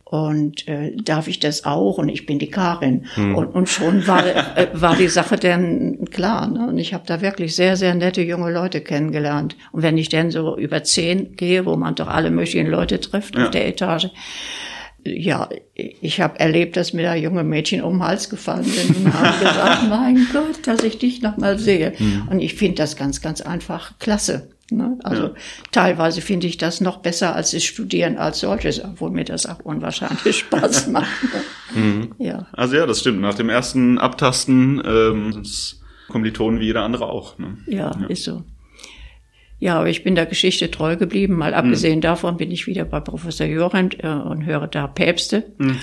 Und 0.05 0.69
äh, 0.69 0.95
darf 0.95 1.27
ich 1.27 1.41
das 1.41 1.65
auch? 1.65 1.97
Und 1.97 2.11
ich 2.11 2.27
bin 2.27 2.39
die 2.39 2.51
Karin. 2.51 3.07
Mhm. 3.17 3.35
Und, 3.35 3.47
und 3.47 3.69
schon 3.71 4.07
war, 4.07 4.27
äh, 4.27 4.69
war 4.75 4.95
die 4.95 5.09
Sache 5.09 5.37
dann 5.37 6.05
klar. 6.11 6.49
Ne? 6.49 6.67
Und 6.69 6.77
ich 6.77 6.93
habe 6.93 7.05
da 7.07 7.23
wirklich 7.23 7.57
sehr, 7.57 7.79
sehr 7.79 7.95
nette 7.95 8.21
junge 8.21 8.53
Leute 8.53 8.83
kennengelernt. 8.83 9.57
Und 9.73 9.83
wenn 9.83 9.97
ich 9.97 10.11
dann 10.11 10.31
so 10.31 10.59
über 10.59 10.85
zehn 10.85 11.35
gehe, 11.37 11.65
wo 11.65 11.77
man 11.77 11.95
doch 11.95 12.09
alle 12.09 12.31
möglichen 12.31 12.67
Leute 12.67 13.01
trifft 13.01 13.37
ja. 13.37 13.45
auf 13.45 13.51
der 13.53 13.67
Etage, 13.67 14.11
ja, 15.05 15.49
ich 15.75 16.21
habe 16.21 16.39
erlebt, 16.39 16.77
dass 16.77 16.93
mir 16.93 17.03
da 17.03 17.15
junge 17.15 17.45
Mädchen 17.45 17.83
um 17.83 17.95
den 17.95 18.03
Hals 18.05 18.29
gefallen 18.29 18.65
sind 18.65 18.97
und 18.97 19.13
haben 19.13 19.41
gesagt, 19.41 19.83
mein 19.89 20.27
Gott, 20.33 20.67
dass 20.67 20.83
ich 20.85 20.99
dich 20.99 21.23
noch 21.23 21.37
mal 21.37 21.59
sehe. 21.59 21.95
Mhm. 21.99 22.29
Und 22.31 22.41
ich 22.41 22.55
finde 22.55 22.77
das 22.77 22.97
ganz, 22.97 23.21
ganz 23.21 23.41
einfach 23.41 23.99
klasse. 23.99 24.51
Ne? 24.71 24.99
Also 25.03 25.25
ja. 25.25 25.35
teilweise 25.71 26.21
finde 26.21 26.47
ich 26.47 26.57
das 26.57 26.81
noch 26.81 26.99
besser 26.99 27.35
als 27.35 27.51
das 27.51 27.65
Studieren 27.65 28.17
als 28.17 28.41
solches, 28.41 28.83
obwohl 28.83 29.11
mir 29.11 29.25
das 29.25 29.47
auch 29.47 29.61
unwahrscheinlich 29.61 30.39
Spaß 30.39 30.87
macht. 30.89 31.09
Mhm. 31.75 32.15
Ja. 32.19 32.47
Also 32.53 32.77
ja, 32.77 32.87
das 32.87 33.01
stimmt. 33.01 33.21
Nach 33.21 33.35
dem 33.35 33.49
ersten 33.49 33.99
Abtasten 33.99 34.83
ähm, 34.85 35.33
sind 35.33 35.47
es 35.47 35.81
Kommilitonen 36.09 36.61
wie 36.61 36.67
jeder 36.67 36.83
andere 36.83 37.07
auch. 37.07 37.39
Ne? 37.39 37.59
Ja, 37.67 37.93
ja, 38.01 38.07
ist 38.07 38.25
so. 38.25 38.45
Ja, 39.63 39.79
aber 39.79 39.89
ich 39.89 40.03
bin 40.03 40.17
der 40.17 40.27
Geschichte 40.27 40.73
treu 40.73 40.97
geblieben. 40.97 41.35
Mal 41.37 41.55
abgesehen 41.55 41.99
mhm. 41.99 42.01
davon 42.01 42.37
bin 42.37 42.51
ich 42.51 42.67
wieder 42.67 42.85
bei 42.85 42.99
Professor 42.99 43.47
Jorent 43.47 44.03
äh, 44.03 44.09
und 44.09 44.45
höre 44.45 44.67
da 44.67 44.89
Päpste. 44.89 45.45
Mhm. 45.59 45.79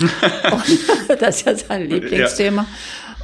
das 1.21 1.37
ist 1.37 1.45
ja 1.45 1.55
sein 1.55 1.89
Lieblingsthema. 1.89 2.67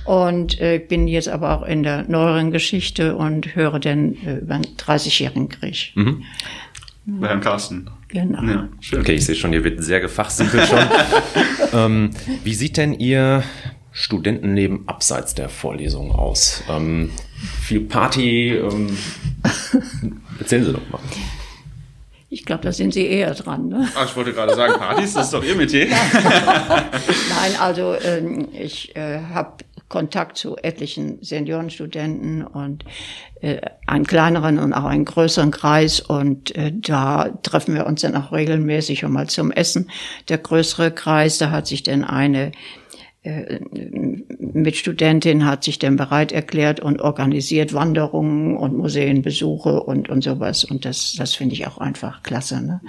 Ja. 0.05 0.13
Und 0.13 0.61
äh, 0.61 0.79
bin 0.79 1.09
jetzt 1.09 1.27
aber 1.27 1.57
auch 1.57 1.67
in 1.67 1.83
der 1.83 2.03
neueren 2.03 2.51
Geschichte 2.51 3.17
und 3.17 3.53
höre 3.57 3.79
dann 3.79 4.13
äh, 4.25 4.37
über 4.37 4.57
den 4.57 4.77
30-jährigen 4.77 5.49
Krieg. 5.49 5.91
Mhm. 5.95 6.23
Bei 7.05 7.27
Herrn 7.27 7.41
Carsten. 7.41 7.89
Genau. 8.07 8.41
Ja, 8.43 8.69
schön. 8.79 9.01
Okay, 9.01 9.15
ich 9.15 9.25
sehe 9.25 9.35
schon, 9.35 9.51
ihr 9.51 9.65
wird 9.65 9.83
sehr 9.83 9.99
gefachsimpelt 9.99 10.67
schon. 10.67 10.79
ähm, 11.73 12.11
wie 12.45 12.53
sieht 12.53 12.77
denn 12.77 12.93
Ihr 12.93 13.43
Studentenleben 13.97 14.89
abseits 14.89 15.35
der 15.35 15.47
Vorlesung 15.47 16.11
aus? 16.11 16.61
Ähm, 16.69 17.11
viel 17.61 17.79
Party? 17.79 18.49
Ähm, 18.49 18.97
erzählen 20.39 20.65
Sie 20.65 20.73
doch 20.73 20.89
mal. 20.89 20.99
Ich 22.27 22.43
glaube, 22.43 22.63
da 22.63 22.73
sind 22.73 22.93
Sie 22.93 23.07
eher 23.07 23.33
dran. 23.33 23.69
Ne? 23.69 23.87
Ach, 23.95 24.05
ich 24.05 24.15
wollte 24.17 24.33
gerade 24.33 24.53
sagen, 24.53 24.73
Partys, 24.73 25.13
das 25.13 25.27
ist 25.27 25.33
doch 25.33 25.43
Ihr 25.45 25.55
Metier. 25.55 25.87
Nein, 27.29 27.55
also 27.57 27.95
ähm, 28.03 28.49
ich 28.51 28.93
äh, 28.97 29.21
habe 29.33 29.63
Kontakt 29.87 30.35
zu 30.35 30.57
etlichen 30.57 31.23
Seniorenstudenten 31.23 32.45
und 32.45 32.83
äh, 33.39 33.61
einen 33.87 34.05
kleineren 34.05 34.59
und 34.59 34.73
auch 34.73 34.83
einen 34.83 35.05
größeren 35.05 35.51
Kreis 35.51 36.01
und 36.01 36.53
äh, 36.55 36.73
da 36.75 37.29
treffen 37.43 37.75
wir 37.75 37.85
uns 37.85 38.01
dann 38.01 38.17
auch 38.17 38.33
regelmäßig 38.33 38.99
schon 38.99 39.13
mal 39.13 39.27
zum 39.27 39.51
Essen. 39.51 39.89
Der 40.27 40.39
größere 40.39 40.91
Kreis, 40.91 41.37
da 41.37 41.51
hat 41.51 41.67
sich 41.67 41.83
denn 41.83 42.03
eine 42.03 42.51
äh, 43.25 43.59
Mitstudentin 44.39 45.45
hat 45.45 45.63
sich 45.63 45.79
dann 45.79 45.95
bereit 45.95 46.31
erklärt 46.31 46.79
und 46.79 47.01
organisiert 47.01 47.73
Wanderungen 47.73 48.55
und 48.55 48.77
Museenbesuche 48.77 49.81
und, 49.81 50.09
und 50.09 50.23
sowas. 50.23 50.63
Und 50.63 50.85
das, 50.85 51.15
das 51.17 51.33
finde 51.33 51.55
ich 51.55 51.67
auch 51.67 51.77
einfach 51.79 52.23
klasse. 52.23 52.61
Ne? 52.61 52.81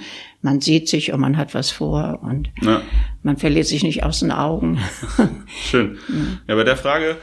Man 0.43 0.61
sieht 0.61 0.89
sich 0.89 1.13
und 1.13 1.21
man 1.21 1.37
hat 1.37 1.55
was 1.55 1.71
vor 1.71 2.21
und 2.23 2.51
ja. 2.63 2.83
man 3.23 3.37
verliert 3.37 3.67
sich 3.67 3.83
nicht 3.83 4.05
aus 4.05 4.21
den 4.21 4.31
Augen. 4.31 4.79
Schön. 5.47 5.99
Ja, 6.49 6.55
bei 6.55 6.65
der 6.65 6.77
Frage, 6.77 7.17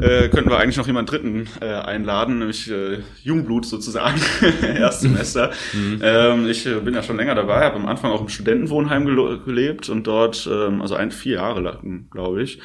äh, 0.00 0.28
könnten 0.28 0.50
wir 0.50 0.58
eigentlich 0.58 0.76
noch 0.76 0.86
jemanden 0.86 1.10
Dritten 1.10 1.48
äh, 1.60 1.66
einladen, 1.66 2.38
nämlich 2.38 2.70
äh, 2.70 2.98
Jungblut 3.22 3.66
sozusagen, 3.66 4.20
Erstsemester. 4.62 5.50
Mhm. 5.72 6.00
Ähm, 6.02 6.48
ich 6.48 6.66
äh, 6.66 6.80
bin 6.80 6.94
ja 6.94 7.02
schon 7.02 7.16
länger 7.16 7.34
dabei, 7.34 7.64
habe 7.64 7.76
am 7.76 7.86
Anfang 7.86 8.10
auch 8.10 8.20
im 8.20 8.28
Studentenwohnheim 8.28 9.06
gelebt 9.44 9.88
und 9.88 10.06
dort, 10.06 10.48
ähm, 10.50 10.82
also 10.82 10.94
ein, 10.94 11.10
vier 11.10 11.36
Jahre 11.36 11.60
lang, 11.60 12.08
glaube 12.10 12.42
ich. 12.42 12.60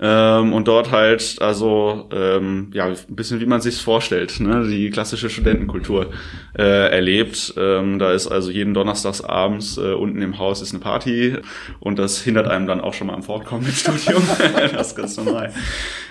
Ähm, 0.00 0.52
und 0.52 0.66
dort 0.68 0.90
halt, 0.90 1.36
also 1.40 2.08
ähm, 2.12 2.70
ja, 2.72 2.86
ein 2.86 2.96
bisschen 3.08 3.40
wie 3.40 3.46
man 3.46 3.60
sich's 3.60 3.80
vorstellt, 3.80 4.40
ne? 4.40 4.66
die 4.66 4.90
klassische 4.90 5.30
Studentenkultur 5.30 6.10
äh, 6.58 6.90
erlebt. 6.90 7.54
Ähm, 7.56 7.98
da 7.98 8.12
ist 8.12 8.26
also 8.26 8.50
jeden 8.50 8.74
Donnerstags 8.74 9.20
abends 9.20 9.76
äh, 9.76 9.92
unten 9.92 10.20
im 10.22 10.38
Haus 10.38 10.62
ist 10.62 10.72
eine 10.72 10.80
Party 10.80 11.36
und 11.78 11.98
das 11.98 12.20
hindert 12.20 12.48
einem 12.48 12.66
dann 12.66 12.80
auch 12.80 12.94
schon 12.94 13.06
mal 13.06 13.14
am 13.14 13.22
Fortkommen 13.22 13.66
im 13.66 13.72
Studium. 13.72 14.22
das 14.72 14.88
ist 14.88 14.96
ganz 14.96 15.16
normal. 15.16 15.52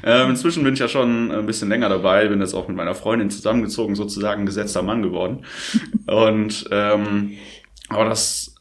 Ähm, 0.03 0.29
inzwischen 0.29 0.63
bin 0.63 0.73
ich 0.73 0.79
ja 0.79 0.87
schon 0.87 1.31
ein 1.31 1.45
bisschen 1.45 1.69
länger 1.69 1.89
dabei, 1.89 2.27
bin 2.27 2.39
jetzt 2.39 2.53
auch 2.53 2.67
mit 2.67 2.77
meiner 2.77 2.95
Freundin 2.95 3.29
zusammengezogen, 3.29 3.95
sozusagen 3.95 4.45
gesetzter 4.45 4.83
Mann 4.83 5.01
geworden. 5.01 5.43
Und 6.07 6.65
ähm, 6.71 7.33
aber 7.89 8.05
das 8.05 8.55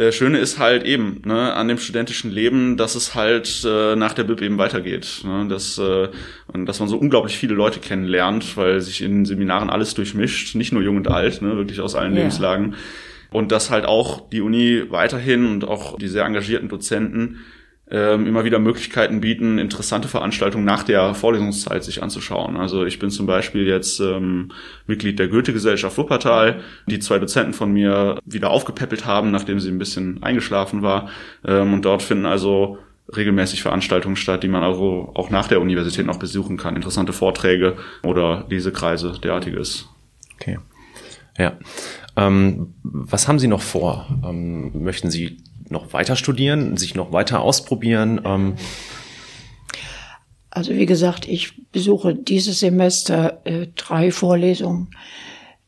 äh, 0.00 0.12
Schöne 0.12 0.38
ist 0.38 0.58
halt 0.58 0.84
eben 0.84 1.20
ne, 1.26 1.52
an 1.52 1.68
dem 1.68 1.78
studentischen 1.78 2.30
Leben, 2.30 2.76
dass 2.76 2.94
es 2.94 3.14
halt 3.14 3.62
äh, 3.66 3.96
nach 3.96 4.14
der 4.14 4.24
BIP 4.24 4.40
eben 4.40 4.56
weitergeht. 4.56 5.22
Ne, 5.24 5.46
dass, 5.48 5.78
äh, 5.78 6.08
dass 6.54 6.80
man 6.80 6.88
so 6.88 6.96
unglaublich 6.96 7.36
viele 7.36 7.54
Leute 7.54 7.80
kennenlernt, 7.80 8.56
weil 8.56 8.80
sich 8.80 9.02
in 9.02 9.26
Seminaren 9.26 9.68
alles 9.68 9.94
durchmischt, 9.94 10.54
nicht 10.54 10.72
nur 10.72 10.82
jung 10.82 10.96
und 10.96 11.08
alt, 11.08 11.42
ne, 11.42 11.56
wirklich 11.56 11.80
aus 11.80 11.94
allen 11.94 12.14
ja. 12.14 12.20
Lebenslagen. 12.20 12.74
Und 13.30 13.52
dass 13.52 13.70
halt 13.70 13.84
auch 13.84 14.28
die 14.30 14.40
Uni 14.40 14.84
weiterhin 14.88 15.46
und 15.46 15.64
auch 15.64 15.98
die 15.98 16.08
sehr 16.08 16.24
engagierten 16.24 16.68
Dozenten 16.68 17.40
ähm, 17.90 18.26
immer 18.26 18.44
wieder 18.44 18.58
Möglichkeiten 18.58 19.20
bieten, 19.20 19.58
interessante 19.58 20.08
Veranstaltungen 20.08 20.64
nach 20.64 20.82
der 20.82 21.14
Vorlesungszeit 21.14 21.82
sich 21.82 22.02
anzuschauen. 22.02 22.56
Also 22.56 22.84
ich 22.84 22.98
bin 22.98 23.10
zum 23.10 23.26
Beispiel 23.26 23.66
jetzt 23.66 24.00
ähm, 24.00 24.52
Mitglied 24.86 25.18
der 25.18 25.28
Goethe-Gesellschaft 25.28 25.98
Wuppertal, 25.98 26.60
die 26.86 27.00
zwei 27.00 27.18
Dozenten 27.18 27.52
von 27.52 27.72
mir 27.72 28.18
wieder 28.24 28.50
aufgepäppelt 28.50 29.06
haben, 29.06 29.30
nachdem 29.30 29.58
sie 29.58 29.70
ein 29.70 29.78
bisschen 29.78 30.22
eingeschlafen 30.22 30.82
war. 30.82 31.08
Ähm, 31.44 31.72
und 31.72 31.84
dort 31.84 32.02
finden 32.02 32.26
also 32.26 32.78
regelmäßig 33.16 33.62
Veranstaltungen 33.62 34.16
statt, 34.16 34.42
die 34.44 34.48
man 34.48 34.62
also 34.62 35.10
auch 35.14 35.30
nach 35.30 35.48
der 35.48 35.60
Universität 35.60 36.06
noch 36.06 36.18
besuchen 36.18 36.56
kann. 36.56 36.76
Interessante 36.76 37.12
Vorträge 37.12 37.76
oder 38.04 38.46
Lesekreise, 38.48 39.18
derartiges. 39.22 39.88
Okay. 40.36 40.58
Ja. 41.36 41.54
Ähm, 42.16 42.74
was 42.82 43.26
haben 43.26 43.38
Sie 43.38 43.48
noch 43.48 43.62
vor? 43.62 44.06
Ähm, 44.24 44.82
möchten 44.84 45.10
Sie 45.10 45.38
noch 45.70 45.92
weiter 45.92 46.16
studieren, 46.16 46.76
sich 46.76 46.94
noch 46.94 47.12
weiter 47.12 47.40
ausprobieren? 47.40 48.20
Ähm 48.24 48.54
also 50.50 50.74
wie 50.74 50.86
gesagt, 50.86 51.28
ich 51.28 51.70
besuche 51.70 52.14
dieses 52.14 52.60
Semester 52.60 53.40
äh, 53.44 53.68
drei 53.76 54.10
Vorlesungen. 54.10 54.90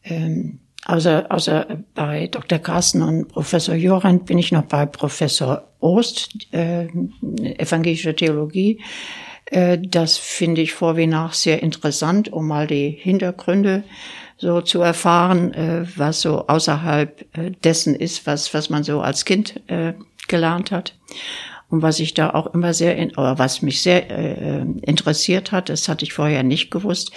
Ähm, 0.03 0.59
außer, 0.85 1.27
außer 1.31 1.85
bei 1.95 2.27
Dr. 2.27 2.59
Carsten 2.59 3.03
und 3.03 3.29
Professor 3.29 3.77
Jorent 3.77 4.27
bin 4.27 4.39
ich 4.39 4.51
noch 4.51 4.65
bei 4.65 4.85
Professor 4.87 5.69
Ost, 5.79 6.53
äh, 6.53 6.89
evangelische 7.59 8.17
Theologie. 8.17 8.81
Äh, 9.47 9.79
das 9.79 10.17
finde 10.17 10.63
ich 10.63 10.73
vor 10.73 10.97
wie 10.97 11.07
nach 11.07 11.33
sehr 11.33 11.63
interessant, 11.63 12.33
um 12.33 12.49
mal 12.49 12.67
die 12.67 12.91
Hintergründe 12.91 13.85
so 14.37 14.61
zu 14.61 14.81
erfahren, 14.81 15.53
äh, 15.55 15.85
was 15.97 16.21
so 16.21 16.47
außerhalb 16.47 17.25
äh, 17.37 17.51
dessen 17.65 17.95
ist, 17.95 18.27
was, 18.27 18.53
was 18.55 18.71
man 18.71 18.85
so 18.85 19.01
als 19.01 19.25
Kind 19.25 19.61
äh, 19.69 19.95
gelernt 20.29 20.71
hat. 20.71 20.95
Und 21.73 21.81
was 21.81 22.01
ich 22.01 22.13
da 22.13 22.31
auch 22.35 22.53
immer 22.53 22.75
sehr, 22.75 22.97
in, 22.97 23.13
oder 23.13 23.39
was 23.39 23.63
mich 23.63 23.81
sehr 23.81 24.11
äh, 24.11 24.61
interessiert 24.83 25.53
hat, 25.53 25.71
das 25.71 25.89
hatte 25.89 26.05
ich 26.05 26.13
vorher 26.13 26.43
nicht 26.43 26.71
gewusst, 26.71 27.13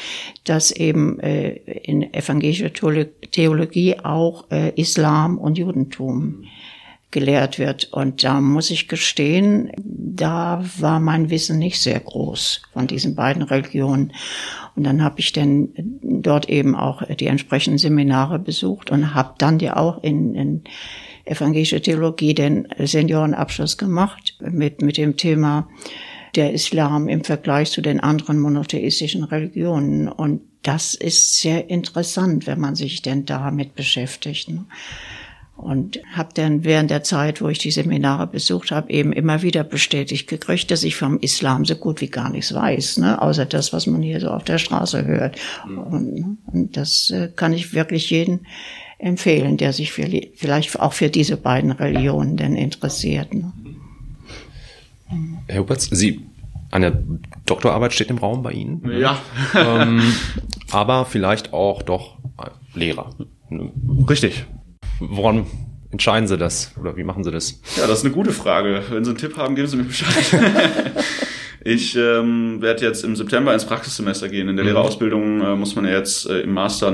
dass 0.45 0.71
eben 0.71 1.19
äh, 1.19 1.49
in 1.49 2.13
evangelischer 2.13 2.71
Theologie 2.71 3.99
auch 3.99 4.49
äh, 4.51 4.69
Islam 4.79 5.37
und 5.37 5.57
Judentum 5.57 6.45
gelehrt 7.11 7.59
wird. 7.59 7.91
Und 7.91 8.23
da 8.23 8.39
muss 8.39 8.71
ich 8.71 8.87
gestehen, 8.87 9.71
da 9.77 10.63
war 10.79 11.01
mein 11.01 11.29
Wissen 11.29 11.59
nicht 11.59 11.81
sehr 11.81 11.99
groß 11.99 12.61
von 12.71 12.87
diesen 12.87 13.15
beiden 13.15 13.43
Religionen. 13.43 14.13
Und 14.75 14.83
dann 14.83 15.03
habe 15.03 15.19
ich 15.19 15.31
dann 15.31 15.69
dort 16.01 16.49
eben 16.49 16.75
auch 16.75 17.01
die 17.03 17.27
entsprechenden 17.27 17.77
Seminare 17.77 18.39
besucht 18.39 18.91
und 18.91 19.13
habe 19.13 19.35
dann 19.37 19.59
ja 19.59 19.77
auch 19.77 20.03
in, 20.03 20.35
in 20.35 20.63
evangelische 21.23 21.81
Theologie 21.81 22.33
den 22.33 22.67
Seniorenabschluss 22.77 23.77
gemacht 23.77 24.37
mit, 24.41 24.81
mit 24.81 24.97
dem 24.97 25.17
Thema 25.17 25.67
der 26.35 26.53
Islam 26.53 27.07
im 27.07 27.23
Vergleich 27.23 27.71
zu 27.71 27.81
den 27.81 27.99
anderen 27.99 28.39
monotheistischen 28.39 29.23
Religionen. 29.23 30.09
Und 30.09 30.41
das 30.63 30.93
ist 30.93 31.39
sehr 31.39 31.69
interessant, 31.69 32.47
wenn 32.47 32.59
man 32.59 32.75
sich 32.75 33.01
denn 33.01 33.25
damit 33.25 33.75
beschäftigt. 33.75 34.49
Ne? 35.57 35.63
Und 35.63 35.99
habe 36.13 36.29
dann 36.33 36.63
während 36.63 36.91
der 36.91 37.03
Zeit, 37.03 37.41
wo 37.41 37.49
ich 37.49 37.59
die 37.59 37.71
Seminare 37.71 38.27
besucht 38.27 38.71
habe, 38.71 38.91
eben 38.91 39.13
immer 39.13 39.41
wieder 39.41 39.63
bestätigt 39.63 40.27
gekriegt, 40.27 40.71
dass 40.71 40.83
ich 40.83 40.95
vom 40.95 41.19
Islam 41.19 41.65
so 41.65 41.75
gut 41.75 42.01
wie 42.01 42.09
gar 42.09 42.29
nichts 42.29 42.53
weiß, 42.53 42.97
ne? 42.97 43.21
außer 43.21 43.45
das, 43.45 43.73
was 43.73 43.87
man 43.87 44.01
hier 44.01 44.19
so 44.19 44.29
auf 44.29 44.43
der 44.43 44.57
Straße 44.57 45.05
hört. 45.05 45.37
Mhm. 45.67 45.77
Und, 45.77 46.37
und 46.51 46.77
das 46.77 47.09
äh, 47.09 47.29
kann 47.35 47.53
ich 47.53 47.73
wirklich 47.73 48.09
jeden 48.09 48.45
empfehlen, 48.97 49.57
der 49.57 49.73
sich 49.73 49.91
für, 49.91 50.07
vielleicht 50.35 50.79
auch 50.79 50.93
für 50.93 51.09
diese 51.09 51.37
beiden 51.37 51.71
Religionen 51.71 52.37
denn 52.37 52.55
interessiert. 52.55 53.33
Ne? 53.33 53.51
Herr 55.47 55.61
Huberts, 55.61 55.85
Sie 55.91 56.25
eine 56.71 57.03
Doktorarbeit 57.45 57.93
steht 57.93 58.09
im 58.09 58.17
Raum 58.17 58.43
bei 58.43 58.51
Ihnen. 58.51 58.81
Ne? 58.83 58.99
Ja. 58.99 59.19
ähm, 59.53 60.01
aber 60.71 61.05
vielleicht 61.05 61.53
auch 61.53 61.81
doch 61.81 62.17
Lehrer. 62.73 63.15
Richtig. 64.09 64.45
Woran 64.99 65.45
entscheiden 65.91 66.27
Sie 66.27 66.37
das 66.37 66.71
oder 66.79 66.97
wie 66.97 67.03
machen 67.03 67.23
Sie 67.23 67.31
das? 67.31 67.61
Ja, 67.77 67.87
das 67.87 67.99
ist 67.99 68.05
eine 68.05 68.13
gute 68.13 68.31
Frage. 68.31 68.83
Wenn 68.89 69.03
Sie 69.03 69.11
einen 69.11 69.17
Tipp 69.17 69.37
haben, 69.37 69.55
geben 69.55 69.67
Sie 69.67 69.77
mir 69.77 69.83
Bescheid. 69.83 70.25
ich 71.63 71.95
ähm, 71.95 72.61
werde 72.61 72.85
jetzt 72.85 73.03
im 73.03 73.15
September 73.15 73.53
ins 73.53 73.65
Praxissemester 73.65 74.29
gehen. 74.29 74.49
In 74.49 74.55
der 74.55 74.65
mhm. 74.65 74.71
Lehrerausbildung 74.71 75.41
äh, 75.41 75.55
muss 75.55 75.75
man 75.75 75.85
ja 75.85 75.91
jetzt 75.91 76.29
äh, 76.29 76.41
im 76.41 76.53
Master 76.53 76.93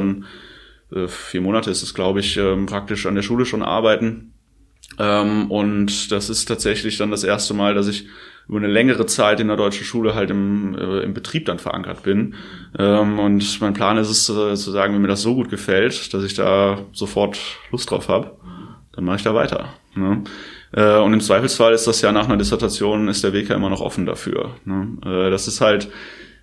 äh, 0.93 1.08
vier 1.08 1.41
Monate 1.41 1.72
ist 1.72 1.84
es, 1.84 1.93
glaube 1.93 2.20
ich, 2.20 2.38
äh, 2.38 2.55
praktisch 2.65 3.05
an 3.05 3.15
der 3.15 3.22
Schule 3.22 3.46
schon 3.46 3.63
arbeiten. 3.63 4.34
Ähm, 5.00 5.50
und 5.50 6.12
das 6.12 6.29
ist 6.29 6.46
tatsächlich 6.46 6.98
dann 6.98 7.12
das 7.12 7.24
erste 7.24 7.53
Mal, 7.53 7.74
dass 7.74 7.88
ich 7.88 8.08
über 8.48 8.57
eine 8.57 8.67
längere 8.67 9.05
Zeit 9.05 9.39
in 9.39 9.48
der 9.48 9.57
deutschen 9.57 9.86
Schule 9.86 10.15
halt 10.15 10.29
im, 10.29 10.75
äh, 10.75 11.00
im 11.00 11.13
Betrieb 11.13 11.45
dann 11.45 11.60
verankert 11.60 12.03
bin. 12.03 12.36
Ähm, 12.77 13.19
und 13.19 13.62
mein 13.62 13.74
Plan 13.74 13.98
ist 13.98 14.10
es 14.10 14.29
äh, 14.29 14.55
zu 14.55 14.71
sagen, 14.71 14.93
wenn 14.93 15.01
mir 15.01 15.07
das 15.07 15.21
so 15.21 15.36
gut 15.36 15.50
gefällt, 15.50 16.13
dass 16.13 16.24
ich 16.24 16.33
da 16.33 16.79
sofort 16.91 17.39
Lust 17.71 17.89
drauf 17.89 18.10
habe, 18.10 18.31
dann 18.93 19.05
mache 19.05 19.17
ich 19.17 19.24
da 19.24 19.33
weiter. 19.33 19.74
Ne? 19.95 20.24
Äh, 20.74 20.98
und 20.98 21.13
im 21.13 21.21
Zweifelsfall 21.21 21.74
ist 21.74 21.88
das 21.88 22.01
ja 22.01 22.12
nach 22.12 22.25
einer 22.25 22.38
Dissertation, 22.38 23.07
ist 23.07 23.24
der 23.24 23.33
Weg 23.33 23.50
ja 23.50 23.55
immer 23.55 23.69
noch 23.69 23.81
offen 23.81 24.05
dafür. 24.05 24.55
Ne? 24.65 24.98
Äh, 25.05 25.29
das 25.29 25.48
ist 25.48 25.62
halt, 25.62 25.89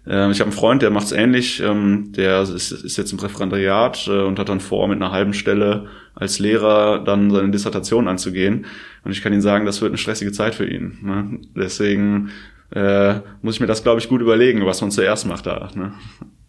äh, 0.07 0.31
ich 0.31 0.41
habe 0.41 0.51
einen 0.51 0.59
Freund, 0.59 0.83
der 0.83 0.91
macht's 0.91 1.13
ähnlich, 1.13 1.61
ähm, 1.61 2.13
der 2.13 2.43
ist, 2.43 2.73
ist 2.73 2.97
jetzt 2.97 3.13
im 3.13 3.19
Referendariat 3.19 4.07
äh, 4.07 4.23
und 4.23 4.39
hat 4.39 4.49
dann 4.49 4.61
vor, 4.61 4.89
mit 4.89 4.97
einer 4.97 5.13
halben 5.13 5.35
Stelle 5.35 5.87
als 6.15 6.39
Lehrer 6.39 6.99
dann 7.05 7.31
seine 7.31 7.51
Dissertation 7.51 8.09
anzugehen. 8.09 8.67
Und 9.09 9.13
ich 9.13 9.23
kann 9.23 9.33
Ihnen 9.33 9.41
sagen, 9.41 9.65
das 9.65 9.81
wird 9.81 9.91
eine 9.91 9.97
stressige 9.97 10.33
Zeit 10.33 10.55
für 10.55 10.69
ihn. 10.69 10.99
Ne? 11.01 11.41
Deswegen 11.57 12.29
äh, 12.75 13.15
muss 13.41 13.55
ich 13.55 13.61
mir 13.61 13.67
das, 13.67 13.83
glaube 13.83 14.01
ich, 14.01 14.09
gut 14.11 14.21
überlegen, 14.21 14.67
was 14.67 14.83
man 14.83 14.91
zuerst 14.91 15.25
macht 15.25 15.47
da. 15.47 15.71
Ne? 15.75 15.95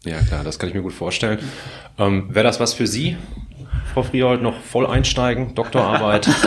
Ja, 0.03 0.19
klar, 0.19 0.43
das 0.43 0.59
kann 0.59 0.67
ich 0.67 0.75
mir 0.75 0.81
gut 0.81 0.91
vorstellen. 0.91 1.39
Ähm, 1.97 2.27
Wäre 2.27 2.43
das 2.43 2.59
was 2.59 2.73
für 2.73 2.85
Sie? 2.85 3.15
Frau 3.93 4.03
Friold, 4.03 4.41
noch 4.41 4.59
voll 4.59 4.85
einsteigen, 4.85 5.55
Doktorarbeit? 5.55 6.27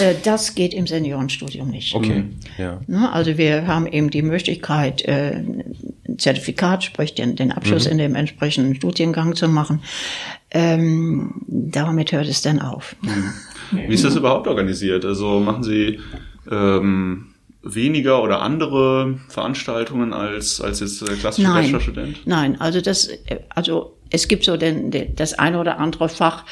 Äh, 0.00 0.14
das 0.24 0.54
geht 0.54 0.72
im 0.72 0.86
Seniorenstudium 0.86 1.68
nicht. 1.68 1.94
Okay, 1.94 2.24
ja. 2.56 2.80
Ne, 2.86 3.12
also 3.12 3.36
wir 3.36 3.66
haben 3.66 3.86
eben 3.86 4.08
die 4.08 4.22
Möglichkeit, 4.22 5.02
äh, 5.02 5.36
ein 5.36 6.18
Zertifikat, 6.18 6.82
sprich 6.82 7.14
den, 7.14 7.36
den 7.36 7.52
Abschluss 7.52 7.84
mhm. 7.84 7.92
in 7.92 7.98
dem 7.98 8.14
entsprechenden 8.14 8.74
Studiengang 8.74 9.36
zu 9.36 9.46
machen. 9.46 9.82
Ähm, 10.50 11.42
damit 11.46 12.12
hört 12.12 12.26
es 12.26 12.42
dann 12.42 12.60
auf. 12.60 12.96
Mhm. 13.02 13.32
Wie 13.88 13.94
ist 13.94 14.04
das 14.04 14.16
überhaupt 14.16 14.48
organisiert? 14.48 15.04
Also 15.04 15.38
machen 15.40 15.62
Sie 15.62 16.00
ähm, 16.50 17.26
weniger 17.62 18.22
oder 18.22 18.40
andere 18.40 19.18
Veranstaltungen 19.28 20.12
als, 20.12 20.60
als 20.60 20.80
jetzt 20.80 21.06
der 21.06 21.16
klassische 21.16 21.48
Nein. 21.48 21.62
Bachelorstudent? 21.62 22.26
Nein, 22.26 22.60
also 22.60 22.80
das, 22.80 23.10
also 23.50 23.96
es 24.10 24.28
gibt 24.28 24.44
so 24.44 24.56
den, 24.56 24.90
den, 24.90 25.14
das 25.14 25.34
eine 25.34 25.58
oder 25.60 25.78
andere 25.78 26.08
Fach, 26.08 26.44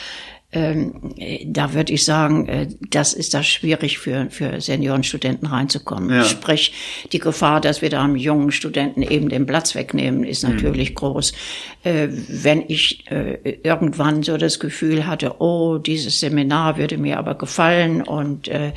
ähm, 0.50 1.14
da 1.44 1.74
würde 1.74 1.92
ich 1.92 2.06
sagen, 2.06 2.48
äh, 2.48 2.68
das 2.88 3.12
ist 3.12 3.34
da 3.34 3.42
schwierig 3.42 3.98
für, 3.98 4.30
für 4.30 4.62
Seniorenstudenten 4.62 5.46
reinzukommen. 5.46 6.08
Ja. 6.08 6.24
Sprich, 6.24 6.72
die 7.12 7.18
Gefahr, 7.18 7.60
dass 7.60 7.82
wir 7.82 7.90
da 7.90 8.02
einem 8.02 8.16
jungen 8.16 8.50
Studenten 8.50 9.02
eben 9.02 9.28
den 9.28 9.44
Platz 9.44 9.74
wegnehmen, 9.74 10.24
ist 10.24 10.44
natürlich 10.44 10.90
mhm. 10.90 10.94
groß. 10.94 11.32
Äh, 11.84 12.08
wenn 12.28 12.64
ich 12.66 13.10
äh, 13.10 13.58
irgendwann 13.62 14.22
so 14.22 14.38
das 14.38 14.58
Gefühl 14.58 15.06
hatte, 15.06 15.40
oh, 15.40 15.76
dieses 15.76 16.18
Seminar 16.18 16.78
würde 16.78 16.96
mir 16.96 17.18
aber 17.18 17.34
gefallen 17.34 18.00
und, 18.00 18.48
äh, 18.48 18.72